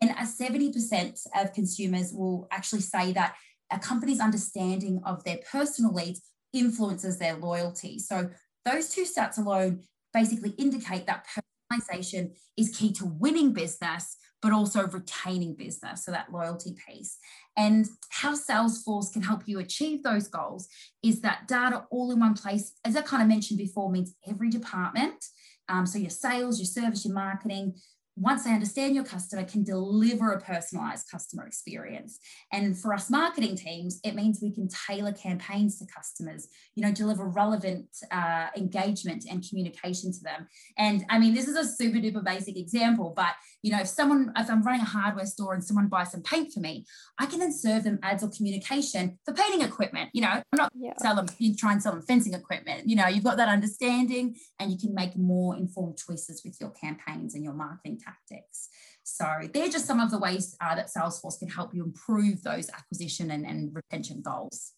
And 0.00 0.10
a 0.10 0.24
70% 0.24 1.26
of 1.36 1.52
consumers 1.52 2.12
will 2.12 2.48
actually 2.50 2.80
say 2.80 3.12
that 3.12 3.34
a 3.70 3.78
company's 3.78 4.20
understanding 4.20 5.00
of 5.04 5.24
their 5.24 5.38
personal 5.50 5.92
leads 5.92 6.22
influences 6.54 7.18
their 7.18 7.36
loyalty. 7.36 7.98
So 7.98 8.30
those 8.64 8.88
two 8.88 9.04
stats 9.04 9.38
alone 9.38 9.82
basically 10.14 10.50
indicate 10.50 11.06
that 11.06 11.26
personalization 11.26 12.34
is 12.56 12.76
key 12.76 12.92
to 12.92 13.04
winning 13.04 13.52
business, 13.52 14.16
but 14.40 14.52
also 14.52 14.86
retaining 14.86 15.54
business. 15.54 16.04
So 16.04 16.12
that 16.12 16.32
loyalty 16.32 16.74
piece. 16.86 17.18
And 17.56 17.86
how 18.10 18.34
Salesforce 18.34 19.12
can 19.12 19.22
help 19.22 19.42
you 19.46 19.58
achieve 19.58 20.02
those 20.02 20.28
goals 20.28 20.68
is 21.02 21.20
that 21.20 21.48
data 21.48 21.84
all 21.90 22.12
in 22.12 22.20
one 22.20 22.34
place, 22.34 22.72
as 22.84 22.96
I 22.96 23.02
kind 23.02 23.22
of 23.22 23.28
mentioned 23.28 23.58
before, 23.58 23.90
means 23.90 24.14
every 24.26 24.50
department. 24.50 25.24
Um, 25.68 25.86
so 25.86 25.98
your 25.98 26.10
sales, 26.10 26.58
your 26.58 26.66
service, 26.66 27.04
your 27.04 27.14
marketing, 27.14 27.74
once 28.16 28.44
they 28.44 28.52
understand 28.52 28.94
your 28.94 29.04
customer, 29.04 29.44
can 29.44 29.64
deliver 29.64 30.32
a 30.32 30.40
personalized 30.40 31.10
customer 31.10 31.46
experience. 31.46 32.18
And 32.52 32.78
for 32.78 32.94
us 32.94 33.10
marketing 33.10 33.56
teams, 33.56 34.00
it 34.04 34.14
means 34.14 34.40
we 34.40 34.52
can 34.52 34.68
tailor 34.68 35.12
campaigns 35.12 35.78
to 35.78 35.86
customers, 35.86 36.48
you 36.76 36.82
know, 36.82 36.92
deliver 36.92 37.26
relevant 37.26 37.86
uh, 38.12 38.46
engagement 38.56 39.24
and 39.28 39.44
communication 39.48 40.12
to 40.12 40.20
them. 40.22 40.46
And 40.78 41.04
I 41.10 41.18
mean, 41.18 41.34
this 41.34 41.48
is 41.48 41.56
a 41.56 41.64
super 41.64 41.98
duper 41.98 42.24
basic 42.24 42.56
example, 42.56 43.12
but 43.16 43.34
you 43.64 43.70
know, 43.70 43.80
if 43.80 43.88
someone, 43.88 44.30
if 44.36 44.50
I'm 44.50 44.62
running 44.62 44.82
a 44.82 44.84
hardware 44.84 45.24
store 45.24 45.54
and 45.54 45.64
someone 45.64 45.88
buys 45.88 46.12
some 46.12 46.22
paint 46.22 46.52
for 46.52 46.60
me, 46.60 46.84
I 47.18 47.24
can 47.24 47.38
then 47.38 47.50
serve 47.50 47.84
them 47.84 47.98
ads 48.02 48.22
or 48.22 48.28
communication 48.28 49.18
for 49.24 49.32
painting 49.32 49.62
equipment. 49.62 50.10
You 50.12 50.20
know, 50.20 50.28
I'm 50.28 50.44
not 50.54 50.70
yeah. 50.78 50.92
sell 50.98 51.16
them, 51.16 51.28
you 51.38 51.56
try 51.56 51.72
and 51.72 51.82
sell 51.82 51.92
them 51.92 52.02
fencing 52.02 52.34
equipment. 52.34 52.86
You 52.86 52.96
know, 52.96 53.06
you've 53.06 53.24
got 53.24 53.38
that 53.38 53.48
understanding 53.48 54.36
and 54.60 54.70
you 54.70 54.76
can 54.76 54.94
make 54.94 55.16
more 55.16 55.56
informed 55.56 55.96
choices 55.96 56.42
with 56.44 56.60
your 56.60 56.72
campaigns 56.72 57.34
and 57.34 57.42
your 57.42 57.54
marketing 57.54 57.98
tactics. 58.04 58.68
So 59.02 59.24
they're 59.54 59.70
just 59.70 59.86
some 59.86 59.98
of 59.98 60.10
the 60.10 60.18
ways 60.18 60.54
uh, 60.60 60.74
that 60.74 60.90
Salesforce 60.94 61.38
can 61.38 61.48
help 61.48 61.74
you 61.74 61.84
improve 61.84 62.42
those 62.42 62.68
acquisition 62.68 63.30
and, 63.30 63.46
and 63.46 63.74
retention 63.74 64.20
goals. 64.20 64.72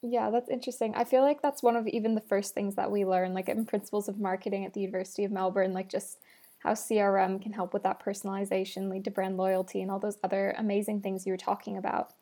Yeah, 0.00 0.30
that's 0.30 0.48
interesting. 0.48 0.94
I 0.94 1.04
feel 1.04 1.20
like 1.20 1.42
that's 1.42 1.62
one 1.62 1.76
of 1.76 1.86
even 1.86 2.14
the 2.14 2.22
first 2.22 2.54
things 2.54 2.76
that 2.76 2.90
we 2.90 3.04
learn, 3.04 3.34
like 3.34 3.50
in 3.50 3.66
principles 3.66 4.08
of 4.08 4.18
marketing 4.18 4.64
at 4.64 4.72
the 4.72 4.80
University 4.80 5.24
of 5.24 5.30
Melbourne, 5.30 5.74
like 5.74 5.90
just 5.90 6.16
how 6.62 6.72
CRM 6.72 7.42
can 7.42 7.52
help 7.52 7.74
with 7.74 7.82
that 7.82 8.02
personalization, 8.02 8.88
lead 8.88 9.04
to 9.04 9.10
brand 9.10 9.36
loyalty, 9.36 9.82
and 9.82 9.90
all 9.90 9.98
those 9.98 10.18
other 10.22 10.54
amazing 10.58 11.00
things 11.00 11.26
you 11.26 11.32
were 11.32 11.36
talking 11.36 11.76
about. 11.76 12.12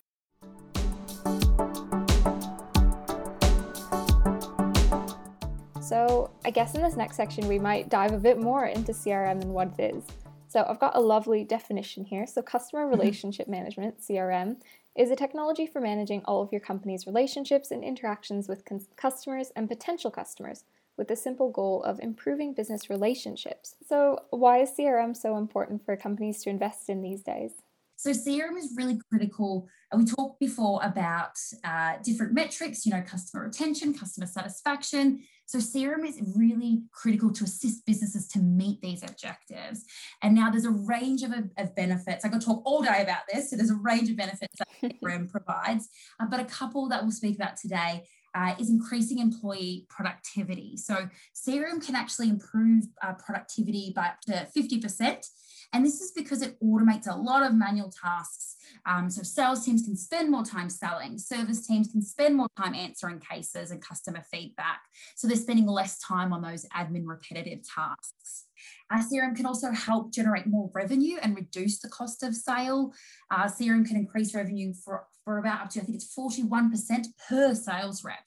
So, 5.82 6.30
I 6.44 6.50
guess 6.50 6.74
in 6.74 6.82
this 6.82 6.96
next 6.96 7.16
section, 7.16 7.48
we 7.48 7.58
might 7.58 7.88
dive 7.88 8.12
a 8.12 8.18
bit 8.18 8.40
more 8.40 8.66
into 8.66 8.92
CRM 8.92 9.42
and 9.42 9.52
what 9.52 9.74
it 9.78 9.94
is. 9.96 10.04
So, 10.46 10.64
I've 10.66 10.80
got 10.80 10.96
a 10.96 11.00
lovely 11.00 11.44
definition 11.44 12.04
here. 12.04 12.26
So, 12.26 12.40
customer 12.42 12.84
mm-hmm. 12.84 12.98
relationship 12.98 13.48
management, 13.48 14.00
CRM, 14.00 14.56
is 14.96 15.10
a 15.10 15.16
technology 15.16 15.66
for 15.66 15.80
managing 15.80 16.22
all 16.24 16.42
of 16.42 16.52
your 16.52 16.60
company's 16.60 17.06
relationships 17.06 17.70
and 17.70 17.84
interactions 17.84 18.48
with 18.48 18.62
customers 18.96 19.50
and 19.54 19.68
potential 19.68 20.10
customers 20.10 20.64
with 21.00 21.08
the 21.08 21.16
simple 21.16 21.50
goal 21.50 21.82
of 21.82 21.98
improving 21.98 22.52
business 22.52 22.90
relationships. 22.90 23.74
So, 23.88 24.18
why 24.28 24.58
is 24.58 24.70
CRM 24.78 25.16
so 25.16 25.38
important 25.38 25.82
for 25.82 25.96
companies 25.96 26.42
to 26.42 26.50
invest 26.50 26.90
in 26.90 27.00
these 27.00 27.22
days? 27.22 27.52
So 27.96 28.12
CRM 28.12 28.56
is 28.56 28.72
really 28.78 28.98
critical. 29.10 29.68
We 29.94 30.06
talked 30.06 30.40
before 30.40 30.80
about 30.82 31.36
uh, 31.64 31.96
different 32.02 32.32
metrics, 32.32 32.86
you 32.86 32.92
know, 32.92 33.02
customer 33.02 33.44
retention, 33.44 33.92
customer 33.92 34.26
satisfaction. 34.26 35.22
So 35.44 35.58
CRM 35.58 36.08
is 36.08 36.18
really 36.34 36.84
critical 36.92 37.30
to 37.30 37.44
assist 37.44 37.84
businesses 37.84 38.26
to 38.28 38.38
meet 38.38 38.80
these 38.80 39.02
objectives. 39.02 39.84
And 40.22 40.34
now 40.34 40.50
there's 40.50 40.64
a 40.64 40.70
range 40.70 41.22
of, 41.22 41.32
of 41.58 41.74
benefits. 41.74 42.24
I 42.24 42.28
could 42.28 42.40
talk 42.40 42.62
all 42.64 42.80
day 42.82 43.02
about 43.02 43.24
this. 43.30 43.50
So 43.50 43.56
there's 43.56 43.70
a 43.70 43.74
range 43.74 44.08
of 44.08 44.16
benefits 44.16 44.56
that 44.58 44.94
CRM 45.02 45.30
provides, 45.30 45.90
uh, 46.18 46.26
but 46.30 46.40
a 46.40 46.46
couple 46.46 46.88
that 46.88 47.02
we'll 47.02 47.12
speak 47.12 47.36
about 47.36 47.58
today 47.58 48.04
uh, 48.34 48.54
is 48.58 48.70
increasing 48.70 49.18
employee 49.18 49.86
productivity. 49.88 50.76
So 50.76 51.08
CRM 51.34 51.84
can 51.84 51.94
actually 51.94 52.28
improve 52.28 52.84
uh, 53.02 53.14
productivity 53.14 53.92
by 53.94 54.08
up 54.08 54.20
to 54.22 54.48
50%. 54.56 55.26
And 55.72 55.86
this 55.86 56.00
is 56.00 56.12
because 56.12 56.42
it 56.42 56.58
automates 56.60 57.06
a 57.06 57.16
lot 57.16 57.44
of 57.44 57.54
manual 57.54 57.90
tasks. 57.90 58.56
Um, 58.86 59.10
so 59.10 59.22
sales 59.22 59.64
teams 59.64 59.84
can 59.84 59.96
spend 59.96 60.30
more 60.30 60.44
time 60.44 60.70
selling, 60.70 61.18
service 61.18 61.66
teams 61.66 61.90
can 61.90 62.02
spend 62.02 62.36
more 62.36 62.48
time 62.56 62.74
answering 62.74 63.20
cases 63.20 63.70
and 63.70 63.82
customer 63.82 64.22
feedback. 64.32 64.80
So 65.16 65.28
they're 65.28 65.36
spending 65.36 65.66
less 65.66 65.98
time 65.98 66.32
on 66.32 66.42
those 66.42 66.66
admin 66.76 67.02
repetitive 67.04 67.60
tasks. 67.62 68.46
Uh, 68.90 68.98
CRM 68.98 69.36
can 69.36 69.46
also 69.46 69.70
help 69.70 70.12
generate 70.12 70.46
more 70.46 70.70
revenue 70.74 71.18
and 71.22 71.36
reduce 71.36 71.78
the 71.78 71.88
cost 71.88 72.22
of 72.22 72.34
sale. 72.34 72.92
Uh, 73.30 73.44
CRM 73.44 73.86
can 73.86 73.96
increase 73.96 74.34
revenue 74.34 74.72
for, 74.72 75.04
for 75.24 75.38
about 75.38 75.62
up 75.62 75.70
to, 75.70 75.80
I 75.80 75.84
think 75.84 75.96
it's 75.96 76.14
41% 76.16 77.06
per 77.28 77.54
sales 77.54 78.02
rep. 78.04 78.18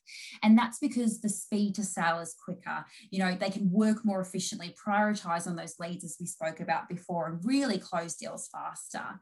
And 0.41 0.57
that's 0.57 0.79
because 0.79 1.19
the 1.19 1.29
speed 1.29 1.75
to 1.75 1.83
sale 1.83 2.19
is 2.19 2.35
quicker. 2.43 2.85
You 3.09 3.19
know, 3.19 3.35
they 3.35 3.49
can 3.49 3.71
work 3.71 4.05
more 4.05 4.21
efficiently, 4.21 4.75
prioritize 4.87 5.47
on 5.47 5.55
those 5.55 5.75
leads 5.79 6.03
as 6.03 6.17
we 6.19 6.25
spoke 6.25 6.59
about 6.59 6.87
before, 6.87 7.27
and 7.27 7.39
really 7.43 7.77
close 7.77 8.15
deals 8.15 8.47
faster. 8.47 9.19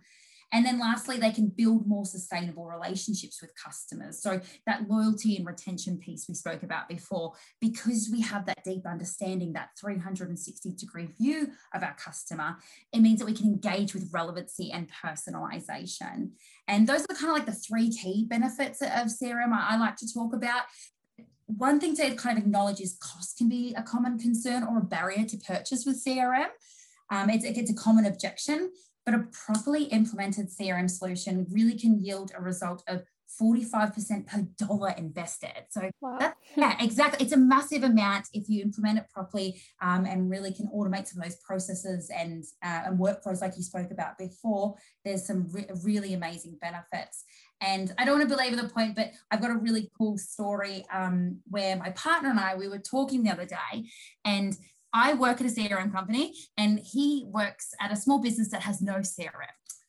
And 0.52 0.66
then 0.66 0.80
lastly, 0.80 1.18
they 1.18 1.32
can 1.32 1.48
build 1.48 1.88
more 1.88 2.06
sustainable 2.06 2.66
relationships 2.66 3.42
with 3.42 3.52
customers. 3.56 4.22
So 4.22 4.42
that 4.66 4.90
loyalty 4.90 5.38
and 5.38 5.46
retention 5.46 5.98
piece 5.98 6.28
we 6.28 6.34
spoke 6.34 6.64
about 6.64 6.90
before, 6.90 7.34
because 7.60 8.10
we 8.12 8.22
have 8.22 8.46
that 8.46 8.64
deep 8.64 8.86
understanding, 8.86 9.54
that 9.54 9.70
360 9.80 10.72
degree 10.74 11.08
view 11.18 11.52
of 11.74 11.84
our 11.84 11.96
customer, 11.96 12.58
it 12.92 13.00
means 13.00 13.20
that 13.20 13.26
we 13.26 13.34
can 13.34 13.48
engage 13.48 13.94
with 13.94 14.10
relevancy 14.12 14.72
and 14.72 14.90
personalization. 15.04 16.32
And 16.68 16.88
those 16.88 17.02
are 17.10 17.16
kind 17.16 17.32
of 17.32 17.38
like 17.38 17.46
the 17.46 17.54
three 17.54 17.90
key 17.90 18.26
benefits 18.30 18.82
of 18.82 19.08
CRM 19.08 19.54
I, 19.54 19.78
like 19.78 19.96
to 19.98 20.14
talk 20.14 20.34
about 20.34 20.64
one 21.58 21.80
thing 21.80 21.96
to 21.96 22.16
kind 22.16 22.38
of 22.38 22.44
acknowledge 22.44 22.80
is 22.80 22.98
cost 23.02 23.38
can 23.38 23.50
be 23.50 23.74
a 23.76 23.84
common 23.84 24.18
concern 24.18 24.64
or 24.64 24.78
a 24.78 24.84
barrier 24.84 25.26
to 25.26 25.38
purchase 25.38 25.86
with 25.86 26.04
CRM. 26.04 26.48
Um, 27.10 27.30
it's, 27.30 27.44
it's 27.44 27.70
a 27.70 27.76
common 27.76 28.06
objection. 28.06 28.72
But 29.06 29.16
a 29.16 29.28
properly 29.46 29.86
implemented 29.86 30.50
CRM 30.50 30.90
solution 30.90 31.48
really 31.50 31.78
can 31.78 32.04
yield 32.04 32.32
a 32.36 32.42
result 32.42 32.84
of 32.88 33.04
45% 33.40 34.28
per 34.28 34.48
dollar 34.58 34.94
invested. 34.98 35.66
So 35.70 35.90
wow. 36.02 36.18
that, 36.20 36.36
yeah, 36.56 36.76
exactly. 36.80 37.24
It's 37.24 37.34
a 37.34 37.38
massive 37.38 37.84
amount 37.84 38.28
if 38.34 38.50
you 38.50 38.62
implement 38.62 39.00
it 39.00 39.06
properly 39.10 39.62
um, 39.82 40.06
and 40.06 40.30
really 40.30 40.52
can 40.54 40.68
automate 40.68 41.08
some 41.08 41.22
of 41.22 41.30
those 41.30 41.38
processes 41.38 42.12
and, 42.16 42.44
uh, 42.64 42.84
and 42.88 43.00
workflows 43.00 43.42
like 43.42 43.56
you 43.56 43.64
spoke 43.64 43.92
about 43.92 44.18
before. 44.18 44.76
There's 45.06 45.26
some 45.26 45.48
re- 45.52 45.68
really 45.84 46.14
amazing 46.14 46.58
benefits. 46.62 47.24
And 47.62 47.94
I 47.98 48.06
don't 48.06 48.18
want 48.18 48.30
to 48.30 48.36
belabor 48.36 48.56
the 48.56 48.70
point, 48.70 48.96
but 48.96 49.12
I've 49.30 49.42
got 49.42 49.52
a 49.52 49.58
really 49.58 49.90
cool 49.98 50.18
story 50.18 50.86
um, 50.92 51.40
where 51.50 51.76
my 51.78 51.92
partner 51.92 52.30
and 52.30 52.40
I, 52.40 52.56
we 52.56 52.68
were 52.68 52.80
talking 52.80 53.24
the 53.24 53.32
other 53.32 53.46
day 53.46 53.86
and 54.26 54.58
I 54.94 55.14
work 55.14 55.42
at 55.42 55.48
a 55.48 55.50
CRM 55.50 55.92
company 55.92 56.36
and 56.58 56.80
he 56.80 57.26
works 57.28 57.74
at 57.80 57.92
a 57.92 57.96
small 57.96 58.20
business 58.20 58.50
that 58.50 58.62
has 58.64 58.82
no 58.82 58.96
CRM. 58.96 59.30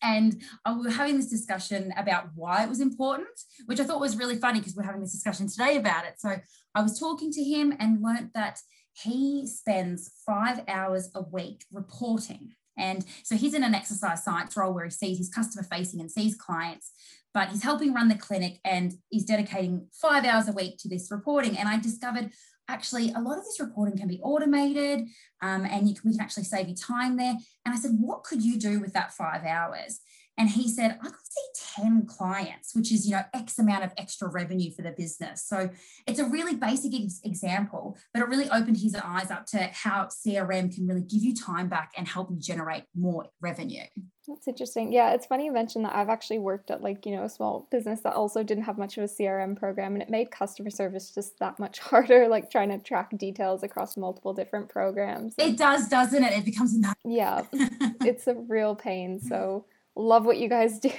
And 0.02 0.42
we 0.66 0.84
were 0.84 0.90
having 0.90 1.16
this 1.16 1.30
discussion 1.30 1.92
about 1.96 2.30
why 2.34 2.64
it 2.64 2.68
was 2.68 2.80
important, 2.80 3.28
which 3.66 3.78
I 3.78 3.84
thought 3.84 4.00
was 4.00 4.16
really 4.16 4.36
funny 4.36 4.58
because 4.58 4.74
we're 4.74 4.82
having 4.82 5.00
this 5.00 5.12
discussion 5.12 5.46
today 5.46 5.76
about 5.76 6.04
it. 6.04 6.14
So 6.18 6.36
I 6.74 6.82
was 6.82 6.98
talking 6.98 7.30
to 7.32 7.42
him 7.42 7.72
and 7.78 8.02
learnt 8.02 8.32
that 8.34 8.58
he 8.94 9.46
spends 9.46 10.10
five 10.26 10.64
hours 10.66 11.10
a 11.14 11.22
week 11.22 11.64
reporting. 11.72 12.54
And 12.76 13.04
so 13.22 13.36
he's 13.36 13.54
in 13.54 13.62
an 13.62 13.74
exercise 13.74 14.24
science 14.24 14.56
role 14.56 14.72
where 14.72 14.86
he 14.86 14.90
sees 14.90 15.18
his 15.18 15.28
customer 15.28 15.62
facing 15.70 16.00
and 16.00 16.10
sees 16.10 16.34
clients, 16.34 16.90
but 17.34 17.48
he's 17.48 17.62
helping 17.62 17.94
run 17.94 18.08
the 18.08 18.14
clinic 18.14 18.58
and 18.64 18.92
he's 19.08 19.24
dedicating 19.24 19.86
five 19.92 20.24
hours 20.24 20.48
a 20.48 20.52
week 20.52 20.78
to 20.78 20.88
this 20.88 21.10
reporting. 21.10 21.56
And 21.56 21.68
I 21.68 21.78
discovered, 21.80 22.30
actually 22.68 23.12
a 23.12 23.20
lot 23.20 23.38
of 23.38 23.44
this 23.44 23.60
reporting 23.60 23.98
can 23.98 24.08
be 24.08 24.20
automated 24.22 25.06
um, 25.42 25.64
and 25.64 25.88
you 25.88 25.94
can, 25.94 26.10
we 26.10 26.16
can 26.16 26.20
actually 26.20 26.44
save 26.44 26.68
you 26.68 26.74
time 26.74 27.16
there. 27.16 27.36
And 27.64 27.74
I 27.74 27.76
said, 27.76 27.92
what 27.98 28.24
could 28.24 28.42
you 28.42 28.58
do 28.58 28.80
with 28.80 28.92
that 28.94 29.12
five 29.12 29.44
hours? 29.44 30.00
And 30.38 30.48
he 30.48 30.68
said, 30.68 30.98
I 31.02 31.04
could 31.04 31.14
see 31.28 31.82
10 31.82 32.06
clients, 32.06 32.74
which 32.74 32.90
is, 32.90 33.06
you 33.06 33.12
know, 33.12 33.22
X 33.34 33.58
amount 33.58 33.84
of 33.84 33.92
extra 33.98 34.28
revenue 34.28 34.70
for 34.70 34.82
the 34.82 34.92
business. 34.92 35.44
So 35.44 35.70
it's 36.06 36.18
a 36.18 36.24
really 36.24 36.54
basic 36.54 36.94
ex- 36.94 37.20
example, 37.22 37.98
but 38.14 38.22
it 38.22 38.28
really 38.28 38.48
opened 38.50 38.78
his 38.78 38.94
eyes 38.94 39.30
up 39.30 39.46
to 39.46 39.58
how 39.72 40.06
CRM 40.06 40.74
can 40.74 40.86
really 40.86 41.02
give 41.02 41.22
you 41.22 41.34
time 41.34 41.68
back 41.68 41.92
and 41.96 42.08
help 42.08 42.30
you 42.30 42.38
generate 42.38 42.84
more 42.94 43.26
revenue. 43.40 43.84
That's 44.26 44.46
interesting. 44.46 44.92
Yeah, 44.92 45.12
it's 45.12 45.26
funny 45.26 45.46
you 45.46 45.52
mentioned 45.52 45.84
that 45.84 45.96
I've 45.96 46.08
actually 46.08 46.38
worked 46.38 46.70
at 46.70 46.80
like, 46.80 47.04
you 47.04 47.16
know, 47.16 47.24
a 47.24 47.28
small 47.28 47.66
business 47.70 48.00
that 48.02 48.14
also 48.14 48.42
didn't 48.42 48.64
have 48.64 48.78
much 48.78 48.96
of 48.96 49.04
a 49.04 49.08
CRM 49.08 49.56
program 49.56 49.94
and 49.94 50.02
it 50.02 50.10
made 50.10 50.30
customer 50.30 50.70
service 50.70 51.12
just 51.12 51.38
that 51.40 51.58
much 51.58 51.78
harder, 51.80 52.28
like 52.28 52.50
trying 52.50 52.70
to 52.70 52.78
track 52.78 53.10
details 53.18 53.62
across 53.62 53.96
multiple 53.96 54.32
different 54.32 54.68
programs. 54.68 55.34
It 55.36 55.58
does, 55.58 55.88
doesn't 55.88 56.22
it? 56.22 56.32
It 56.32 56.44
becomes 56.44 56.78
Yeah. 57.04 57.42
it's 57.52 58.26
a 58.28 58.34
real 58.34 58.76
pain. 58.76 59.20
So 59.20 59.66
love 59.96 60.24
what 60.24 60.38
you 60.38 60.48
guys 60.48 60.78
do. 60.80 60.90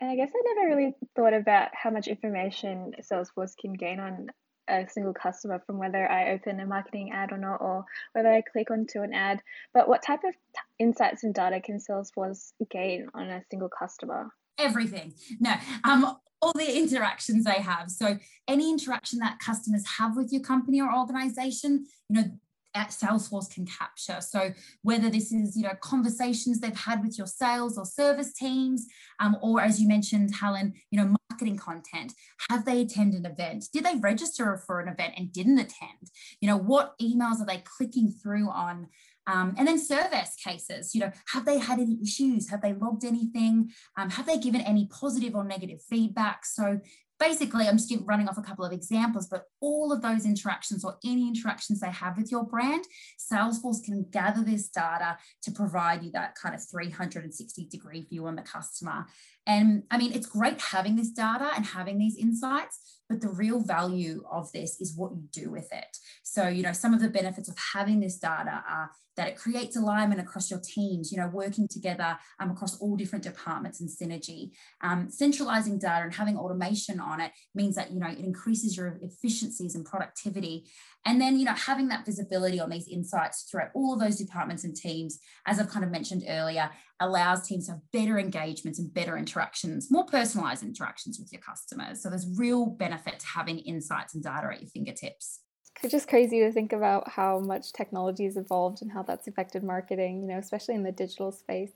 And 0.00 0.10
I 0.10 0.16
guess 0.16 0.30
I 0.34 0.54
never 0.54 0.76
really 0.76 0.94
thought 1.16 1.34
about 1.34 1.68
how 1.74 1.90
much 1.90 2.08
information 2.08 2.92
Salesforce 3.00 3.56
can 3.60 3.72
gain 3.74 4.00
on 4.00 4.28
a 4.68 4.86
single 4.88 5.14
customer 5.14 5.62
from 5.66 5.78
whether 5.78 6.10
I 6.10 6.32
open 6.32 6.60
a 6.60 6.66
marketing 6.66 7.10
ad 7.12 7.32
or 7.32 7.38
not, 7.38 7.60
or 7.60 7.84
whether 8.12 8.28
I 8.28 8.42
click 8.42 8.70
onto 8.70 9.00
an 9.00 9.14
ad. 9.14 9.42
But 9.72 9.88
what 9.88 10.02
type 10.02 10.24
of 10.24 10.34
t- 10.34 10.60
insights 10.78 11.24
and 11.24 11.34
data 11.34 11.60
can 11.60 11.78
Salesforce 11.78 12.52
gain 12.70 13.08
on 13.14 13.28
a 13.28 13.42
single 13.50 13.70
customer? 13.70 14.30
Everything. 14.58 15.14
No, 15.40 15.54
um, 15.84 16.16
all 16.40 16.52
the 16.54 16.76
interactions 16.76 17.44
they 17.44 17.60
have. 17.62 17.90
So 17.90 18.18
any 18.46 18.70
interaction 18.70 19.18
that 19.20 19.38
customers 19.38 19.84
have 19.98 20.16
with 20.16 20.32
your 20.32 20.42
company 20.42 20.80
or 20.80 20.94
organization, 20.94 21.86
you 22.08 22.20
know, 22.20 22.22
at 22.22 22.30
Salesforce 22.76 23.52
can 23.52 23.66
capture. 23.66 24.20
So 24.20 24.52
whether 24.82 25.10
this 25.10 25.32
is 25.32 25.56
you 25.56 25.64
know 25.64 25.74
conversations 25.80 26.60
they've 26.60 26.76
had 26.76 27.02
with 27.02 27.18
your 27.18 27.26
sales 27.26 27.78
or 27.78 27.84
service 27.84 28.32
teams, 28.32 28.86
um, 29.20 29.36
or 29.42 29.60
as 29.60 29.80
you 29.80 29.88
mentioned, 29.88 30.34
Helen, 30.34 30.74
you 30.90 31.00
know 31.00 31.14
marketing 31.30 31.58
content. 31.58 32.14
Have 32.50 32.64
they 32.64 32.80
attended 32.80 33.24
an 33.24 33.32
event? 33.32 33.66
Did 33.72 33.84
they 33.84 33.96
register 33.96 34.56
for 34.66 34.80
an 34.80 34.88
event 34.88 35.14
and 35.16 35.32
didn't 35.32 35.58
attend? 35.58 36.10
You 36.40 36.48
know 36.48 36.56
what 36.56 36.98
emails 37.00 37.40
are 37.40 37.46
they 37.46 37.62
clicking 37.64 38.10
through 38.10 38.48
on? 38.50 38.88
Um, 39.28 39.54
and 39.58 39.68
then 39.68 39.78
service 39.78 40.34
cases, 40.42 40.94
you 40.94 41.02
know, 41.02 41.12
have 41.34 41.44
they 41.44 41.58
had 41.58 41.78
any 41.78 41.98
issues? 42.02 42.48
Have 42.48 42.62
they 42.62 42.72
logged 42.72 43.04
anything? 43.04 43.70
Um, 43.98 44.08
have 44.08 44.24
they 44.24 44.38
given 44.38 44.62
any 44.62 44.86
positive 44.86 45.34
or 45.34 45.44
negative 45.44 45.82
feedback? 45.82 46.46
So 46.46 46.80
basically, 47.18 47.66
I'm 47.66 47.76
just 47.76 47.92
running 48.04 48.28
off 48.28 48.38
a 48.38 48.42
couple 48.42 48.64
of 48.64 48.72
examples, 48.72 49.28
but 49.28 49.44
all 49.60 49.92
of 49.92 50.02
those 50.02 50.24
interactions 50.24 50.84
or 50.84 50.96
any 51.04 51.28
interactions 51.28 51.80
they 51.80 51.90
have 51.90 52.16
with 52.16 52.30
your 52.30 52.44
brand, 52.44 52.84
Salesforce 53.18 53.82
can 53.84 54.06
gather 54.10 54.42
this 54.42 54.68
data 54.68 55.18
to 55.42 55.50
provide 55.50 56.02
you 56.02 56.10
that 56.12 56.34
kind 56.34 56.54
of 56.54 56.62
360 56.68 57.66
degree 57.66 58.06
view 58.08 58.26
on 58.26 58.36
the 58.36 58.42
customer. 58.42 59.06
And 59.46 59.84
I 59.90 59.98
mean, 59.98 60.12
it's 60.12 60.26
great 60.26 60.60
having 60.60 60.96
this 60.96 61.10
data 61.10 61.50
and 61.56 61.64
having 61.64 61.98
these 61.98 62.16
insights, 62.16 63.00
but 63.08 63.20
the 63.20 63.30
real 63.30 63.60
value 63.60 64.22
of 64.30 64.52
this 64.52 64.80
is 64.80 64.96
what 64.96 65.12
you 65.12 65.24
do 65.32 65.50
with 65.50 65.72
it. 65.72 65.96
So, 66.22 66.48
you 66.48 66.62
know, 66.62 66.72
some 66.72 66.94
of 66.94 67.00
the 67.00 67.08
benefits 67.08 67.48
of 67.48 67.56
having 67.72 68.00
this 68.00 68.18
data 68.18 68.62
are 68.68 68.90
that 69.18 69.28
it 69.28 69.36
creates 69.36 69.76
alignment 69.76 70.20
across 70.20 70.48
your 70.48 70.60
teams, 70.60 71.10
you 71.10 71.18
know, 71.18 71.26
working 71.26 71.66
together 71.68 72.16
um, 72.38 72.50
across 72.50 72.78
all 72.78 72.96
different 72.96 73.24
departments 73.24 73.80
and 73.80 73.90
synergy. 73.90 74.52
Um, 74.80 75.10
centralizing 75.10 75.78
data 75.78 76.04
and 76.04 76.14
having 76.14 76.38
automation 76.38 77.00
on 77.00 77.20
it 77.20 77.32
means 77.52 77.74
that, 77.74 77.90
you 77.90 77.98
know, 77.98 78.06
it 78.06 78.18
increases 78.18 78.76
your 78.76 78.98
efficiencies 79.02 79.74
and 79.74 79.84
productivity. 79.84 80.66
And 81.04 81.20
then, 81.20 81.36
you 81.38 81.44
know, 81.44 81.54
having 81.54 81.88
that 81.88 82.06
visibility 82.06 82.60
on 82.60 82.70
these 82.70 82.86
insights 82.86 83.48
throughout 83.50 83.70
all 83.74 83.92
of 83.92 84.00
those 84.00 84.16
departments 84.16 84.62
and 84.62 84.74
teams, 84.74 85.18
as 85.46 85.58
I've 85.58 85.68
kind 85.68 85.84
of 85.84 85.90
mentioned 85.90 86.22
earlier, 86.28 86.70
allows 87.00 87.46
teams 87.46 87.66
to 87.66 87.72
have 87.72 87.80
better 87.92 88.20
engagements 88.20 88.78
and 88.78 88.94
better 88.94 89.16
interactions, 89.16 89.90
more 89.90 90.06
personalized 90.06 90.62
interactions 90.62 91.18
with 91.18 91.32
your 91.32 91.42
customers. 91.42 92.02
So 92.02 92.08
there's 92.08 92.38
real 92.38 92.66
benefit 92.66 93.18
to 93.18 93.26
having 93.26 93.58
insights 93.58 94.14
and 94.14 94.22
data 94.22 94.48
at 94.52 94.60
your 94.60 94.70
fingertips. 94.70 95.40
It's 95.82 95.92
just 95.92 96.08
crazy 96.08 96.40
to 96.40 96.52
think 96.52 96.72
about 96.72 97.08
how 97.08 97.38
much 97.38 97.72
technology 97.72 98.24
has 98.24 98.36
evolved 98.36 98.82
and 98.82 98.90
how 98.90 99.02
that's 99.02 99.28
affected 99.28 99.62
marketing, 99.62 100.22
you 100.22 100.28
know, 100.28 100.38
especially 100.38 100.74
in 100.74 100.82
the 100.82 100.92
digital 100.92 101.30
space. 101.30 101.72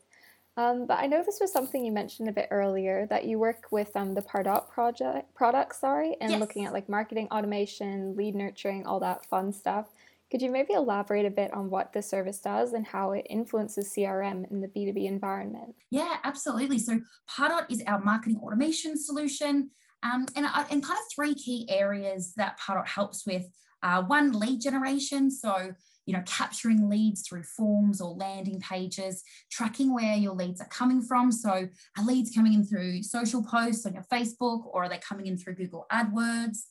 Um, 0.56 0.86
but 0.86 0.98
I 0.98 1.06
know 1.06 1.22
this 1.24 1.38
was 1.40 1.52
something 1.52 1.84
you 1.84 1.92
mentioned 1.92 2.28
a 2.28 2.32
bit 2.32 2.48
earlier 2.50 3.06
that 3.06 3.24
you 3.24 3.38
work 3.38 3.68
with 3.70 3.94
um, 3.96 4.14
the 4.14 4.20
Pardot 4.20 4.68
project 4.68 5.34
product, 5.34 5.76
sorry, 5.76 6.16
and 6.20 6.32
yes. 6.32 6.40
looking 6.40 6.66
at 6.66 6.74
like 6.74 6.88
marketing 6.88 7.28
automation, 7.30 8.14
lead 8.16 8.34
nurturing, 8.34 8.86
all 8.86 9.00
that 9.00 9.24
fun 9.26 9.52
stuff. 9.52 9.88
Could 10.30 10.42
you 10.42 10.50
maybe 10.50 10.72
elaborate 10.72 11.26
a 11.26 11.30
bit 11.30 11.52
on 11.52 11.70
what 11.70 11.92
the 11.92 12.02
service 12.02 12.38
does 12.38 12.72
and 12.72 12.86
how 12.86 13.12
it 13.12 13.26
influences 13.30 13.92
CRM 13.94 14.50
in 14.50 14.60
the 14.60 14.68
B2B 14.68 15.06
environment? 15.06 15.74
Yeah, 15.90 16.16
absolutely. 16.24 16.78
So 16.78 17.00
Pardot 17.30 17.66
is 17.70 17.82
our 17.86 18.02
marketing 18.02 18.40
automation 18.42 18.98
solution. 18.98 19.70
Um, 20.02 20.26
and, 20.34 20.46
uh, 20.46 20.64
and 20.70 20.82
kind 20.82 20.98
of 20.98 21.04
three 21.14 21.34
key 21.34 21.66
areas 21.70 22.32
that 22.36 22.58
Pardot 22.58 22.86
helps 22.86 23.26
with. 23.26 23.46
Uh, 23.82 24.02
one, 24.02 24.32
lead 24.32 24.60
generation. 24.60 25.30
So 25.30 25.72
you 26.06 26.14
know, 26.14 26.22
capturing 26.26 26.88
leads 26.88 27.22
through 27.22 27.44
forms 27.44 28.00
or 28.00 28.10
landing 28.10 28.60
pages, 28.60 29.22
tracking 29.50 29.94
where 29.94 30.16
your 30.16 30.34
leads 30.34 30.60
are 30.60 30.68
coming 30.68 31.00
from. 31.00 31.30
So 31.30 31.68
are 31.98 32.04
leads 32.04 32.34
coming 32.34 32.54
in 32.54 32.64
through 32.64 33.02
social 33.02 33.42
posts 33.42 33.86
on 33.86 33.94
your 33.94 34.04
Facebook 34.12 34.66
or 34.66 34.84
are 34.84 34.88
they 34.88 34.98
coming 34.98 35.26
in 35.26 35.36
through 35.36 35.54
Google 35.54 35.86
AdWords? 35.92 36.64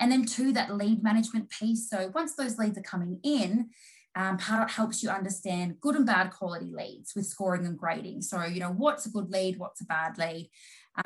And 0.00 0.10
then 0.10 0.24
two, 0.24 0.52
that 0.52 0.74
lead 0.74 1.02
management 1.02 1.50
piece. 1.50 1.88
So 1.88 2.10
once 2.14 2.34
those 2.34 2.58
leads 2.58 2.76
are 2.76 2.82
coming 2.82 3.20
in, 3.22 3.70
um, 4.14 4.36
Pardot 4.36 4.70
helps 4.70 5.02
you 5.02 5.08
understand 5.08 5.80
good 5.80 5.94
and 5.94 6.04
bad 6.04 6.32
quality 6.32 6.70
leads 6.70 7.14
with 7.14 7.24
scoring 7.24 7.64
and 7.64 7.78
grading. 7.78 8.22
So, 8.22 8.44
you 8.44 8.60
know, 8.60 8.72
what's 8.72 9.06
a 9.06 9.10
good 9.10 9.30
lead, 9.30 9.58
what's 9.58 9.80
a 9.80 9.86
bad 9.86 10.18
lead, 10.18 10.50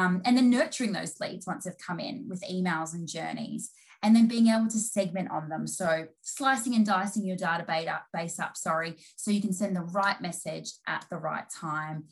um, 0.00 0.22
and 0.24 0.36
then 0.36 0.50
nurturing 0.50 0.92
those 0.92 1.20
leads 1.20 1.46
once 1.46 1.64
they've 1.64 1.78
come 1.78 2.00
in 2.00 2.26
with 2.28 2.42
emails 2.50 2.94
and 2.94 3.06
journeys 3.06 3.70
and 4.02 4.14
then 4.14 4.26
being 4.26 4.48
able 4.48 4.68
to 4.68 4.78
segment 4.78 5.30
on 5.30 5.48
them. 5.48 5.66
So 5.66 6.06
slicing 6.22 6.74
and 6.74 6.86
dicing 6.86 7.26
your 7.26 7.36
database 7.36 8.40
up, 8.40 8.56
sorry, 8.56 8.96
so 9.16 9.30
you 9.30 9.40
can 9.40 9.52
send 9.52 9.76
the 9.76 9.82
right 9.82 10.20
message 10.20 10.72
at 10.86 11.06
the 11.10 11.16
right 11.16 11.48
time. 11.50 12.04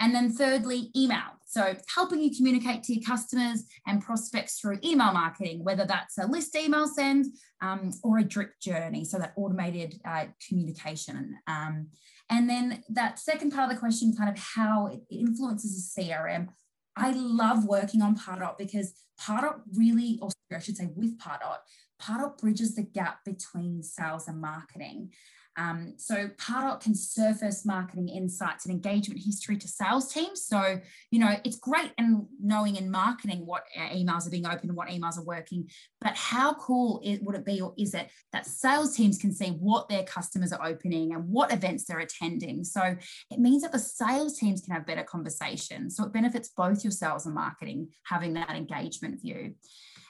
And 0.00 0.14
then 0.14 0.32
thirdly, 0.32 0.90
email. 0.96 1.38
So 1.46 1.76
helping 1.94 2.20
you 2.20 2.34
communicate 2.34 2.82
to 2.84 2.94
your 2.94 3.04
customers 3.04 3.64
and 3.86 4.02
prospects 4.02 4.58
through 4.58 4.78
email 4.82 5.12
marketing, 5.12 5.62
whether 5.62 5.84
that's 5.84 6.18
a 6.18 6.26
list 6.26 6.56
email 6.56 6.88
send 6.88 7.26
um, 7.60 7.92
or 8.02 8.18
a 8.18 8.24
drip 8.24 8.58
journey, 8.60 9.04
so 9.04 9.18
that 9.18 9.34
automated 9.36 10.00
uh, 10.04 10.24
communication. 10.48 11.36
Um, 11.46 11.88
and 12.30 12.48
then 12.48 12.82
that 12.88 13.18
second 13.18 13.52
part 13.52 13.70
of 13.70 13.76
the 13.76 13.80
question, 13.80 14.16
kind 14.16 14.30
of 14.30 14.38
how 14.38 14.86
it 14.86 15.00
influences 15.14 15.92
the 15.94 16.02
CRM. 16.02 16.48
I 16.96 17.12
love 17.12 17.64
working 17.64 18.02
on 18.02 18.16
Pardot 18.16 18.58
because 18.58 18.94
Pardot 19.20 19.60
really, 19.76 20.18
or 20.20 20.30
I 20.52 20.58
should 20.58 20.76
say 20.76 20.90
with 20.94 21.18
Pardot, 21.18 21.58
Pardot 22.02 22.38
bridges 22.38 22.74
the 22.74 22.82
gap 22.82 23.24
between 23.24 23.82
sales 23.82 24.28
and 24.28 24.40
marketing. 24.40 25.10
Um, 25.58 25.94
so 25.98 26.28
Pardot 26.38 26.80
can 26.80 26.94
surface 26.94 27.66
marketing 27.66 28.08
insights 28.08 28.64
and 28.64 28.72
engagement 28.72 29.20
history 29.22 29.58
to 29.58 29.68
sales 29.68 30.10
teams. 30.10 30.46
So, 30.46 30.80
you 31.10 31.18
know, 31.18 31.36
it's 31.44 31.58
great 31.58 31.92
in 31.98 32.26
knowing 32.42 32.76
in 32.76 32.90
marketing 32.90 33.44
what 33.44 33.64
emails 33.78 34.26
are 34.26 34.30
being 34.30 34.46
opened 34.46 34.74
what 34.74 34.88
emails 34.88 35.18
are 35.18 35.24
working, 35.24 35.68
but 36.00 36.16
how 36.16 36.54
cool 36.54 37.00
it, 37.04 37.22
would 37.22 37.34
it 37.34 37.44
be 37.44 37.60
or 37.60 37.74
is 37.76 37.92
it 37.92 38.08
that 38.32 38.46
sales 38.46 38.96
teams 38.96 39.18
can 39.18 39.32
see 39.32 39.50
what 39.50 39.88
their 39.88 40.04
customers 40.04 40.52
are 40.52 40.66
opening 40.66 41.12
and 41.12 41.28
what 41.28 41.52
events 41.52 41.84
they're 41.84 41.98
attending? 41.98 42.64
So 42.64 42.96
it 43.30 43.38
means 43.38 43.62
that 43.62 43.72
the 43.72 43.78
sales 43.78 44.38
teams 44.38 44.62
can 44.62 44.74
have 44.74 44.86
better 44.86 45.04
conversations. 45.04 45.96
So 45.96 46.04
it 46.04 46.12
benefits 46.12 46.48
both 46.56 46.82
your 46.82 46.92
sales 46.92 47.26
and 47.26 47.34
marketing 47.34 47.88
having 48.04 48.32
that 48.34 48.56
engagement 48.56 49.20
view. 49.20 49.54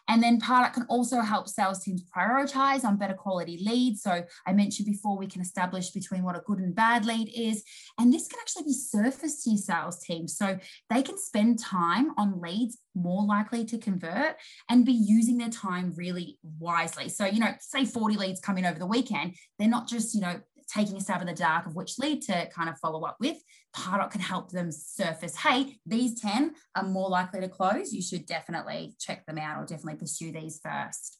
And 0.09 0.23
then 0.23 0.41
Pardot 0.41 0.73
can 0.73 0.87
also 0.88 1.21
help 1.21 1.49
sales 1.49 1.83
teams 1.83 2.05
prioritize 2.17 2.85
on 2.85 2.97
better 2.97 3.15
quality 3.15 3.62
leads. 3.65 4.03
So 4.03 4.25
I 4.47 4.53
mentioned 4.53 4.87
before, 4.87 5.17
we 5.17 5.27
can 5.27 5.41
establish 5.41 5.91
between 5.91 6.23
what 6.23 6.37
a 6.37 6.41
good 6.41 6.59
and 6.59 6.75
bad 6.75 7.05
lead 7.05 7.31
is. 7.35 7.62
And 7.99 8.12
this 8.12 8.29
can 8.29 8.41
actually 8.41 8.65
be 8.65 8.75
surfaced 8.75 9.45
to 9.45 9.51
your 9.51 9.59
sales 9.59 10.01
team. 10.01 10.29
So 10.29 10.59
they 10.91 11.03
can 11.03 11.19
spend 11.19 11.59
time 11.59 12.11
on 12.19 12.41
leads 12.41 12.79
more 12.95 13.25
likely 13.25 13.65
to 13.65 13.79
convert 13.79 14.37
and 14.69 14.85
be 14.85 14.93
using 14.93 15.38
their 15.38 15.49
time 15.49 15.93
really 15.97 16.38
wisely. 16.59 17.09
So, 17.09 17.25
you 17.25 17.41
know, 17.41 17.55
say 17.61 17.85
40 17.85 18.17
leads 18.17 18.41
come 18.41 18.59
in 18.59 18.67
over 18.67 18.79
the 18.79 18.87
weekend, 18.87 19.37
they're 19.59 19.69
not 19.69 19.88
just, 19.88 20.15
you 20.15 20.21
know, 20.21 20.41
taking 20.73 20.97
a 20.97 21.01
stab 21.01 21.21
in 21.21 21.27
the 21.27 21.35
dark 21.35 21.67
of 21.67 21.75
which 21.75 21.99
lead 21.99 22.23
to 22.23 22.49
kind 22.55 22.69
of 22.69 22.79
follow 22.79 23.03
up 23.03 23.17
with. 23.21 23.37
Pardot 23.77 24.11
can 24.11 24.21
help 24.21 24.51
them 24.51 24.71
surface, 24.73 25.37
hey, 25.37 25.77
these 25.87 26.21
10 26.21 26.55
are 26.77 26.85
more 26.85 27.09
likely 27.09 27.41
to 27.41 27.49
close. 27.49 27.93
You 27.93 28.03
should 28.03 28.27
definitely 28.27 28.95
check 28.99 29.27
them 29.27 29.39
out 29.39 29.59
or 29.59 29.67
definitely 29.67 29.99
pursue 29.99 30.33
these 30.33 30.61
first. 30.63 31.19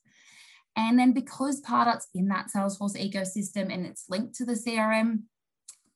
And 0.77 0.99
then 0.99 1.13
because 1.13 1.61
Pardot's 1.61 2.09
in 2.15 2.29
that 2.29 2.49
Salesforce 2.55 2.97
ecosystem 2.97 3.73
and 3.73 3.85
it's 3.85 4.07
linked 4.09 4.35
to 4.37 4.45
the 4.45 4.55
CRM, 4.55 5.23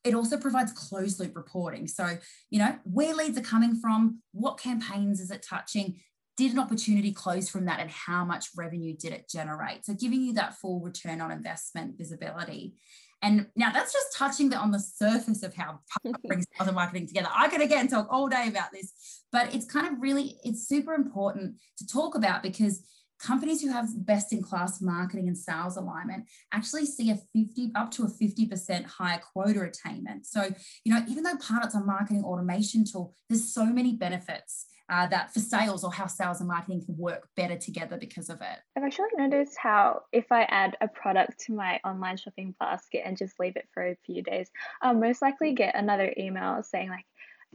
it 0.05 0.15
also 0.15 0.37
provides 0.37 0.73
closed 0.73 1.19
loop 1.19 1.35
reporting. 1.35 1.89
So, 1.89 2.19
you 2.51 2.59
know, 2.59 2.77
where 2.85 3.15
leads 3.15 3.39
are 3.39 3.43
coming 3.43 3.75
from, 3.75 4.23
what 4.33 4.59
campaigns 4.59 5.19
is 5.19 5.31
it 5.31 5.43
touching, 5.43 6.01
did 6.37 6.53
an 6.53 6.59
opportunity 6.59 7.13
close 7.13 7.49
from 7.49 7.65
that 7.65 7.81
and 7.81 7.91
how 7.91 8.25
much 8.25 8.51
revenue 8.57 8.95
did 8.97 9.13
it 9.13 9.29
generate? 9.29 9.87
So 9.87 9.95
giving 9.95 10.23
you 10.23 10.35
that 10.35 10.55
full 10.55 10.81
return 10.81 11.21
on 11.21 11.31
investment 11.31 11.97
visibility. 11.97 12.77
And 13.23 13.47
now 13.57 13.73
that's 13.73 13.93
just 13.93 14.15
touching 14.15 14.51
the, 14.51 14.57
on 14.57 14.71
the 14.71 14.79
surface 14.79 15.43
of 15.43 15.55
how 15.55 15.81
brings 16.27 16.47
other 16.61 16.73
marketing 16.73 17.07
together. 17.07 17.29
I 17.35 17.49
could 17.49 17.61
again 17.61 17.89
talk 17.89 18.09
all 18.11 18.29
day 18.29 18.47
about 18.49 18.73
this, 18.73 19.23
but 19.33 19.55
it's 19.55 19.65
kind 19.65 19.87
of 19.87 20.01
really, 20.01 20.37
it's 20.45 20.69
super 20.69 20.95
important 20.95 21.57
to 21.79 21.87
talk 21.87 22.15
about 22.15 22.43
because 22.43 22.83
companies 23.19 23.63
who 23.63 23.71
have 23.71 23.89
best 24.05 24.33
in 24.33 24.43
class 24.43 24.81
marketing 24.81 25.29
and 25.29 25.37
sales 25.37 25.77
alignment 25.77 26.29
actually 26.53 26.87
see 26.87 27.11
a 27.11 27.17
50 27.35 27.73
up 27.75 27.91
to 27.93 28.05
a 28.05 28.09
50% 28.09 28.85
higher 28.85 29.21
quota 29.33 29.63
attainment. 29.63 30.27
So, 30.27 30.51
you 30.85 30.93
know, 30.93 31.03
even 31.09 31.25
though 31.25 31.37
Pardot's 31.37 31.75
a 31.75 31.81
marketing 31.81 32.25
automation 32.25 32.85
tool, 32.85 33.13
there's 33.29 33.53
so 33.53 33.65
many 33.67 33.95
benefits 33.95 34.67
uh, 34.89 35.07
that 35.09 35.33
for 35.33 35.41
sales 35.41 35.83
or 35.83 35.93
how 35.93 36.07
sales 36.07 36.41
and 36.41 36.49
marketing 36.49 36.85
can 36.85 36.97
work 36.97 37.29
better 37.37 37.57
together 37.57 37.97
because 37.97 38.29
of 38.29 38.41
it. 38.41 38.59
I've 38.77 38.85
actually 38.85 39.09
noticed 39.17 39.57
how 39.61 40.03
if 40.13 40.31
I 40.31 40.43
add 40.43 40.77
a 40.81 40.89
product 40.89 41.41
to 41.47 41.55
my 41.55 41.81
online 41.85 42.17
shopping 42.17 42.55
basket 42.61 43.03
and 43.05 43.17
just 43.17 43.41
leave 43.41 43.57
it 43.57 43.69
for 43.73 43.85
a 43.85 43.97
few 44.07 44.23
days, 44.23 44.49
I'll 44.81 44.95
most 44.95 45.23
likely 45.23 45.55
get 45.55 45.75
another 45.75 46.13
email 46.17 46.63
saying 46.63 46.91
like, 46.91 47.07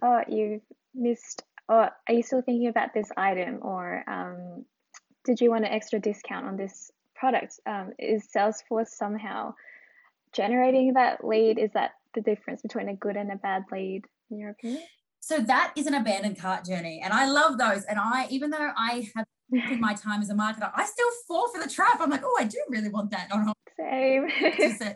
"Oh, 0.02 0.22
you've 0.28 0.62
missed." 0.94 1.44
Or 1.70 1.92
are 2.08 2.14
you 2.14 2.24
still 2.24 2.42
thinking 2.42 2.68
about 2.68 2.94
this 2.94 3.10
item? 3.16 3.60
Or 3.62 4.04
um, 4.08 4.66
did 5.24 5.42
you 5.42 5.52
want 5.52 5.66
an 5.66 5.72
extra 5.72 6.00
discount 6.00 6.46
on 6.46 6.58
this 6.58 6.92
product? 7.16 7.60
Um, 7.66 7.92
is 8.00 8.28
Salesforce 8.36 8.88
somehow 8.88 9.54
generating 10.34 10.94
that 10.94 11.24
lead? 11.24 11.60
Is 11.60 11.72
that 11.74 11.92
the 12.14 12.22
difference 12.22 12.62
between 12.62 12.90
a 12.90 12.96
good 12.96 13.16
and 13.16 13.32
a 13.32 13.36
bad 13.36 13.64
lead, 13.72 14.06
in 14.30 14.40
your 14.40 14.52
opinion? 14.52 14.84
So 15.20 15.40
that 15.40 15.74
is 15.76 15.86
an 15.86 15.94
abandoned 15.94 16.40
cart 16.40 16.66
journey. 16.66 17.02
And 17.04 17.14
I 17.14 17.30
love 17.30 17.60
those. 17.60 17.84
And 17.84 18.00
I, 18.00 18.28
even 18.32 18.50
though 18.50 18.72
I 18.76 19.08
have 19.16 19.26
in 19.52 19.80
my 19.80 19.94
time 20.06 20.22
as 20.22 20.30
a 20.30 20.34
marketer, 20.34 20.72
I 20.76 20.86
still 20.86 21.10
fall 21.28 21.50
for 21.50 21.62
the 21.62 21.70
trap. 21.70 21.98
I'm 22.00 22.10
like, 22.10 22.24
oh, 22.24 22.38
I 22.40 22.46
do 22.46 22.58
really 22.70 22.90
want 22.90 23.12
that. 23.12 23.28
Oh, 23.32 23.54
Same. 23.78 24.28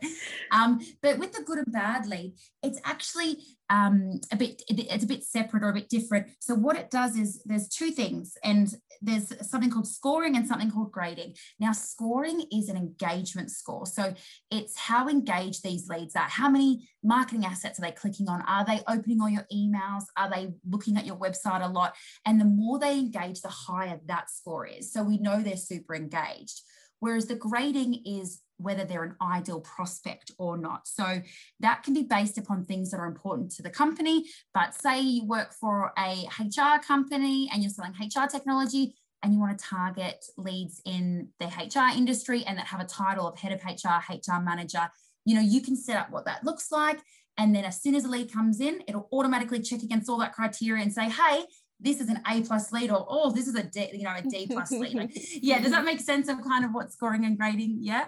um, 0.52 0.80
but 1.02 1.18
with 1.18 1.34
the 1.34 1.44
good 1.44 1.60
and 1.60 1.72
bad 1.72 2.08
lead, 2.08 2.34
it's 2.64 2.80
actually 2.84 3.38
um, 3.70 4.20
a 4.32 4.36
bit 4.36 4.62
it's 4.68 5.04
a 5.04 5.08
bit 5.08 5.24
separate 5.24 5.64
or 5.64 5.70
a 5.70 5.74
bit 5.74 5.90
different. 5.90 6.28
So 6.40 6.56
what 6.56 6.76
it 6.76 6.92
does 6.92 7.16
is 7.16 7.42
there's 7.46 7.68
two 7.68 7.92
things, 7.92 8.38
and 8.44 8.74
there's 9.06 9.50
something 9.50 9.70
called 9.70 9.88
scoring 9.88 10.36
and 10.36 10.48
something 10.48 10.72
called 10.72 10.92
grading. 10.92 11.36
Now, 11.60 11.72
scoring 11.72 12.44
is 12.52 12.70
an 12.70 12.76
engagement 12.76 13.52
score. 13.52 13.86
So 13.86 14.14
it's 14.52 14.78
how 14.78 15.08
engaged 15.08 15.64
these 15.64 15.88
leads 15.88 16.16
are. 16.16 16.24
How 16.28 16.50
many 16.50 16.90
marketing 17.04 17.46
assets 17.46 17.80
are 17.80 17.84
they 17.84 17.92
clicking 17.92 18.28
on? 18.28 18.42
Are 18.42 18.66
they 18.66 18.82
opening 18.88 19.22
all 19.22 19.30
your 19.30 19.48
emails? 19.54 20.04
Are 20.18 20.30
they 20.30 20.54
looking 20.68 20.98
at 20.98 21.06
your 21.06 21.18
website 21.18 21.64
a 21.64 21.68
lot? 21.68 21.96
And 22.26 22.42
the 22.42 22.46
more 22.46 22.80
they 22.80 23.00
engage, 23.00 23.42
the 23.42 23.50
higher 23.50 24.00
that 24.08 24.30
score 24.30 24.66
is. 24.66 24.92
So 24.92 25.04
we 25.04 25.18
know 25.18 25.42
they're 25.42 25.56
super 25.56 25.96
engaged. 25.96 26.62
Whereas 27.00 27.28
the 27.28 27.36
grading 27.36 28.02
is 28.06 28.42
whether 28.58 28.86
they're 28.86 29.04
an 29.04 29.16
ideal 29.22 29.62
prospect 29.62 30.32
or 30.38 30.58
not. 30.58 30.88
So 30.88 31.22
that 31.60 31.84
can 31.84 31.94
be 31.94 32.04
based 32.04 32.38
upon 32.38 32.66
things 32.66 32.92
that 32.92 33.00
are 33.00 33.06
important 33.06 33.52
to 33.54 33.64
the 33.64 33.70
company. 33.70 34.26
But 34.54 34.74
say 34.74 35.02
you 35.02 35.26
work 35.26 35.54
for 35.54 35.92
a 35.98 36.28
HR 36.40 36.82
company 36.86 37.50
and 37.52 37.62
you're 37.62 37.72
selling 37.72 37.94
HR 37.94 38.28
technology 38.28 38.96
and 39.24 39.34
you 39.34 39.40
want 39.40 39.58
to 39.58 39.66
target 39.66 40.24
leads 40.38 40.82
in 40.86 41.30
the 41.40 41.48
HR 41.48 41.98
industry 41.98 42.44
and 42.46 42.58
that 42.58 42.68
have 42.68 42.80
a 42.80 42.86
title 42.86 43.28
of 43.28 43.38
head 43.38 43.52
of 43.52 43.64
HR, 43.64 44.14
HR 44.14 44.42
manager, 44.42 44.90
you 45.26 45.36
know, 45.36 45.42
you 45.42 45.62
can 45.62 45.76
set 45.76 45.98
up 45.98 46.12
what 46.12 46.26
that 46.26 46.44
looks 46.44 46.72
like. 46.72 47.00
And 47.38 47.54
then 47.54 47.66
as 47.66 47.82
soon 47.82 47.96
as 47.96 48.06
a 48.06 48.08
lead 48.08 48.32
comes 48.32 48.62
in, 48.62 48.82
it'll 48.88 49.10
automatically 49.12 49.60
check 49.60 49.82
against 49.82 50.10
all 50.10 50.18
that 50.20 50.34
criteria 50.34 50.82
and 50.82 50.94
say, 50.94 51.10
hey, 51.10 51.44
this 51.80 52.00
is 52.00 52.08
an 52.08 52.22
A 52.28 52.42
plus 52.42 52.72
lead 52.72 52.90
or 52.90 53.06
oh, 53.10 53.32
this 53.32 53.48
is 53.48 53.56
a 53.56 53.64
D, 53.64 53.90
you 53.94 54.04
know, 54.04 54.14
a 54.16 54.22
D 54.22 54.48
plus 54.50 54.72
lead. 54.72 55.12
yeah, 55.42 55.60
does 55.62 55.72
that 55.72 55.84
make 55.84 56.00
sense 56.00 56.30
of 56.30 56.42
kind 56.42 56.64
of 56.64 56.72
what 56.72 56.92
scoring 56.92 57.26
and 57.26 57.38
grading? 57.38 57.80
Yeah. 57.82 58.06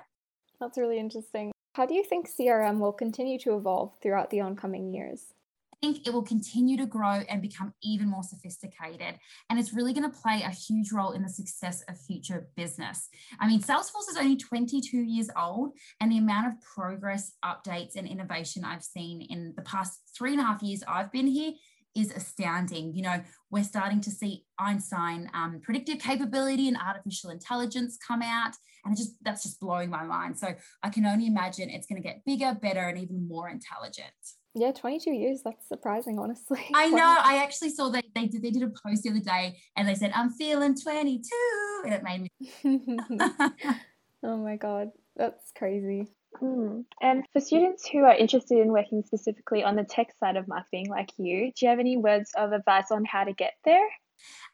That's 0.59 0.77
really 0.77 0.99
interesting. 0.99 1.51
How 1.73 1.85
do 1.85 1.93
you 1.93 2.03
think 2.03 2.27
CRM 2.27 2.79
will 2.79 2.93
continue 2.93 3.37
to 3.39 3.55
evolve 3.55 3.93
throughout 4.01 4.31
the 4.31 4.41
oncoming 4.41 4.91
years? 4.93 5.33
I 5.71 5.85
think 5.85 6.07
it 6.07 6.11
will 6.11 6.23
continue 6.23 6.75
to 6.77 6.87
grow 6.87 7.21
and 7.29 7.39
become 7.39 7.71
even 7.83 8.09
more 8.09 8.23
sophisticated. 8.23 9.19
And 9.47 9.59
it's 9.59 9.73
really 9.73 9.93
going 9.93 10.09
to 10.09 10.17
play 10.17 10.41
a 10.41 10.49
huge 10.49 10.91
role 10.91 11.11
in 11.11 11.21
the 11.21 11.29
success 11.29 11.83
of 11.87 11.99
future 11.99 12.47
business. 12.55 13.09
I 13.39 13.47
mean, 13.47 13.61
Salesforce 13.61 14.09
is 14.09 14.17
only 14.17 14.37
22 14.37 14.97
years 14.97 15.29
old, 15.37 15.73
and 16.01 16.11
the 16.11 16.17
amount 16.17 16.47
of 16.47 16.53
progress, 16.61 17.33
updates, 17.45 17.95
and 17.95 18.07
innovation 18.07 18.63
I've 18.65 18.83
seen 18.83 19.21
in 19.21 19.53
the 19.55 19.61
past 19.61 20.01
three 20.17 20.31
and 20.31 20.41
a 20.41 20.45
half 20.45 20.63
years 20.63 20.83
I've 20.87 21.11
been 21.11 21.27
here 21.27 21.51
is 21.97 22.11
astounding. 22.11 22.93
You 22.93 23.01
know, 23.03 23.23
we're 23.49 23.63
starting 23.63 23.99
to 24.01 24.11
see 24.11 24.45
Einstein 24.59 25.29
um, 25.33 25.59
predictive 25.63 25.99
capability 25.99 26.67
and 26.67 26.77
artificial 26.77 27.31
intelligence 27.31 27.97
come 28.05 28.21
out, 28.21 28.53
and 28.85 28.93
it 28.93 28.97
just 28.97 29.15
that's 29.21 29.43
just 29.43 29.59
blowing 29.59 29.89
my 29.89 30.03
mind. 30.03 30.37
So 30.37 30.53
I 30.83 30.89
can 30.89 31.05
only 31.05 31.27
imagine 31.27 31.69
it's 31.69 31.87
going 31.87 32.01
to 32.01 32.07
get 32.07 32.23
bigger, 32.25 32.57
better, 32.61 32.87
and 32.87 32.97
even 32.97 33.27
more 33.27 33.49
intelligent. 33.49 34.13
Yeah, 34.59 34.71
22 34.71 35.11
years. 35.11 35.41
That's 35.43 35.67
surprising, 35.67 36.17
honestly. 36.17 36.59
I 36.73 36.89
know. 36.89 37.17
I 37.23 37.43
actually 37.43 37.69
saw 37.69 37.89
that 37.89 38.05
they 38.15 38.25
did, 38.25 38.41
they 38.41 38.49
did 38.49 38.63
a 38.63 38.69
post 38.69 39.03
the 39.03 39.11
other 39.11 39.19
day 39.19 39.57
and 39.75 39.87
they 39.87 39.93
said, 39.93 40.11
I'm 40.15 40.31
feeling 40.31 40.75
22. 40.75 41.21
And 41.85 41.93
it 41.93 42.03
made 42.03 42.21
me. 42.21 42.29
oh 44.23 44.37
my 44.37 44.55
God. 44.55 44.89
That's 45.15 45.51
crazy. 45.55 46.07
Mm. 46.41 46.85
And 47.01 47.25
for 47.33 47.39
students 47.39 47.87
who 47.87 47.99
are 47.99 48.15
interested 48.15 48.59
in 48.59 48.71
working 48.71 49.03
specifically 49.05 49.63
on 49.63 49.75
the 49.75 49.83
tech 49.83 50.07
side 50.19 50.35
of 50.35 50.47
marketing, 50.47 50.89
like 50.89 51.11
you, 51.17 51.51
do 51.55 51.65
you 51.65 51.69
have 51.69 51.79
any 51.79 51.97
words 51.97 52.31
of 52.37 52.51
advice 52.51 52.91
on 52.91 53.05
how 53.05 53.23
to 53.23 53.33
get 53.33 53.53
there? 53.65 53.87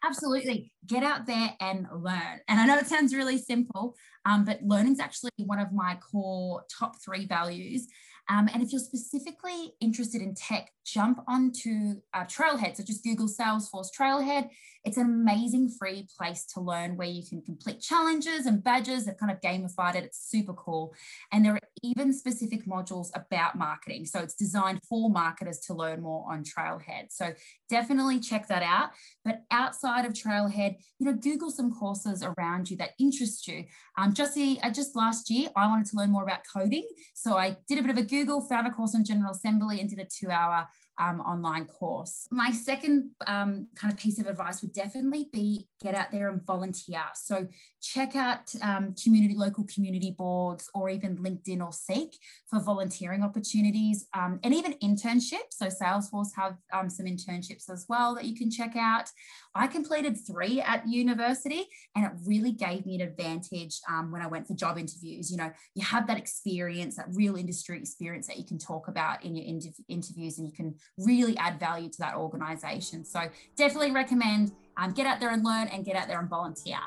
Absolutely. 0.03 0.71
Get 0.85 1.03
out 1.03 1.25
there 1.25 1.55
and 1.59 1.87
learn. 1.93 2.39
And 2.47 2.59
I 2.59 2.65
know 2.65 2.77
it 2.77 2.87
sounds 2.87 3.15
really 3.15 3.37
simple, 3.37 3.95
um, 4.25 4.43
but 4.43 4.61
learning 4.61 4.93
is 4.93 4.99
actually 4.99 5.31
one 5.37 5.59
of 5.59 5.71
my 5.71 5.97
core 6.11 6.63
top 6.77 7.01
three 7.03 7.25
values. 7.25 7.87
Um, 8.29 8.49
and 8.53 8.63
if 8.63 8.71
you're 8.71 8.79
specifically 8.79 9.73
interested 9.81 10.21
in 10.21 10.33
tech, 10.33 10.71
jump 10.85 11.21
onto 11.27 11.95
uh, 12.13 12.25
Trailhead. 12.25 12.75
So 12.75 12.83
just 12.83 13.03
Google 13.03 13.27
Salesforce 13.27 13.87
Trailhead. 13.97 14.49
It's 14.85 14.97
an 14.97 15.05
amazing 15.05 15.69
free 15.79 16.07
place 16.17 16.45
to 16.53 16.61
learn 16.61 16.97
where 16.97 17.07
you 17.07 17.23
can 17.25 17.41
complete 17.41 17.79
challenges 17.79 18.45
and 18.45 18.61
badges. 18.61 19.05
They've 19.05 19.17
kind 19.17 19.31
of 19.31 19.39
gamified 19.39 19.95
it. 19.95 20.03
It's 20.03 20.29
super 20.29 20.53
cool. 20.53 20.93
And 21.31 21.45
there 21.45 21.53
are 21.53 21.59
even 21.83 22.11
specific 22.13 22.65
modules 22.65 23.07
about 23.15 23.57
marketing. 23.57 24.05
So 24.05 24.19
it's 24.19 24.35
designed 24.35 24.81
for 24.87 25.09
marketers 25.09 25.59
to 25.67 25.73
learn 25.73 26.01
more 26.01 26.25
on 26.29 26.43
Trailhead. 26.43 27.11
So 27.11 27.33
definitely 27.69 28.19
check 28.19 28.47
that 28.49 28.63
out. 28.63 28.89
But 29.23 29.43
outside 29.51 30.05
of 30.05 30.13
Trailhead, 30.13 30.75
you 30.99 31.05
know, 31.05 31.13
Google 31.13 31.49
some 31.49 31.73
courses 31.73 32.23
around 32.23 32.69
you 32.69 32.75
that 32.77 32.91
interest 32.99 33.47
you. 33.47 33.65
Um, 33.97 34.13
just, 34.13 34.35
the, 34.35 34.59
uh, 34.61 34.71
just 34.71 34.97
last 34.97 35.29
year, 35.29 35.49
I 35.55 35.67
wanted 35.67 35.87
to 35.87 35.97
learn 35.97 36.11
more 36.11 36.23
about 36.23 36.39
coding. 36.53 36.87
So 37.13 37.37
I 37.37 37.55
did 37.69 37.79
a 37.79 37.81
bit 37.81 37.91
of 37.91 37.97
a 37.97 38.03
Google, 38.13 38.41
found 38.41 38.67
a 38.67 38.71
course 38.71 38.93
on 38.93 39.03
General 39.03 39.31
Assembly 39.31 39.79
and 39.79 39.89
did 39.89 39.97
a 39.97 40.05
two 40.05 40.29
hour 40.29 40.67
um, 40.99 41.21
online 41.21 41.65
course. 41.65 42.27
My 42.31 42.51
second 42.51 43.11
um, 43.27 43.67
kind 43.75 43.91
of 43.91 43.99
piece 43.99 44.19
of 44.19 44.27
advice 44.27 44.61
would 44.61 44.73
definitely 44.73 45.29
be 45.31 45.67
get 45.81 45.95
out 45.95 46.11
there 46.11 46.29
and 46.29 46.45
volunteer. 46.45 47.03
So 47.15 47.47
check 47.81 48.15
out 48.15 48.53
um, 48.61 48.95
community, 49.01 49.35
local 49.35 49.65
community 49.65 50.15
boards, 50.17 50.69
or 50.73 50.89
even 50.89 51.17
LinkedIn 51.17 51.63
or 51.63 51.73
Seek 51.73 52.17
for 52.49 52.61
volunteering 52.61 53.21
opportunities 53.21 54.07
um, 54.13 54.39
and 54.43 54.53
even 54.53 54.73
internships. 54.83 55.51
So 55.51 55.65
Salesforce 55.65 56.29
have 56.37 56.55
um, 56.71 56.89
some 56.89 57.05
internships 57.05 57.69
as 57.69 57.85
well 57.89 58.15
that 58.15 58.25
you 58.25 58.35
can 58.35 58.49
check 58.49 58.75
out. 58.75 59.09
I 59.55 59.67
completed 59.67 60.17
three 60.25 60.61
at 60.61 60.87
university, 60.87 61.67
and 61.95 62.05
it 62.05 62.11
really 62.25 62.51
gave 62.51 62.85
me 62.85 62.95
an 62.95 63.07
advantage 63.07 63.79
um, 63.89 64.11
when 64.11 64.21
I 64.21 64.27
went 64.27 64.47
for 64.47 64.55
job 64.55 64.77
interviews. 64.77 65.29
You 65.29 65.37
know, 65.37 65.51
you 65.75 65.83
have 65.83 66.07
that 66.07 66.17
experience, 66.17 66.95
that 66.95 67.07
real 67.13 67.35
industry 67.35 67.77
experience 67.77 68.27
that 68.27 68.37
you 68.37 68.45
can 68.45 68.57
talk 68.57 68.87
about 68.87 69.23
in 69.23 69.35
your 69.35 69.45
interviews, 69.87 70.37
and 70.37 70.47
you 70.47 70.53
can 70.53 70.75
really 70.97 71.37
add 71.37 71.59
value 71.59 71.89
to 71.89 71.97
that 71.99 72.15
organization. 72.15 73.05
So 73.05 73.21
definitely 73.55 73.91
recommend 73.91 74.51
um, 74.77 74.91
get 74.91 75.05
out 75.05 75.19
there 75.19 75.29
and 75.29 75.43
learn 75.43 75.67
and 75.67 75.85
get 75.85 75.95
out 75.95 76.07
there 76.07 76.19
and 76.19 76.29
volunteer. 76.29 76.79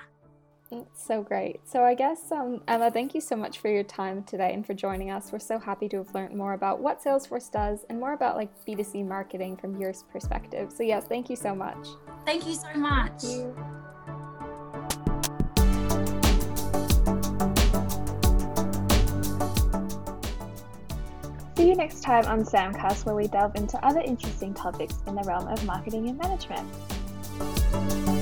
It's 0.73 1.07
so 1.07 1.23
great. 1.23 1.61
So 1.65 1.85
I 1.85 1.95
guess 1.95 2.33
um, 2.33 2.61
Emma, 2.67 2.91
thank 2.91 3.15
you 3.15 3.21
so 3.21 3.37
much 3.37 3.59
for 3.59 3.69
your 3.69 3.85
time 3.85 4.25
today 4.25 4.53
and 4.53 4.67
for 4.67 4.75
joining 4.75 5.11
us. 5.11 5.31
We're 5.31 5.39
so 5.39 5.59
happy 5.59 5.89
to 5.91 5.99
have 5.99 6.13
learned 6.13 6.37
more 6.37 6.55
about 6.55 6.81
what 6.81 7.03
Salesforce 7.03 7.51
does 7.53 7.85
and 7.89 8.01
more 8.01 8.15
about 8.15 8.37
like 8.37 8.51
B2C 8.67 9.07
marketing 9.07 9.57
from 9.57 9.81
your 9.81 9.93
perspective. 10.11 10.73
So 10.73 10.83
yes, 10.83 11.05
thank 11.05 11.31
you 11.31 11.37
so 11.37 11.55
much. 11.55 11.87
Thank 12.25 12.47
you 12.47 12.55
so 12.55 12.73
much. 12.75 13.23
You 21.77 21.83
next 21.83 22.03
time 22.03 22.25
on 22.27 22.45
Samcast, 22.45 23.05
where 23.05 23.15
we 23.15 23.27
delve 23.29 23.55
into 23.57 23.85
other 23.85 24.01
interesting 24.01 24.55
topics 24.55 24.95
in 25.07 25.15
the 25.15 25.23
realm 25.23 25.47
of 25.49 25.65
marketing 25.65 26.09
and 26.09 26.19
management. 26.19 28.16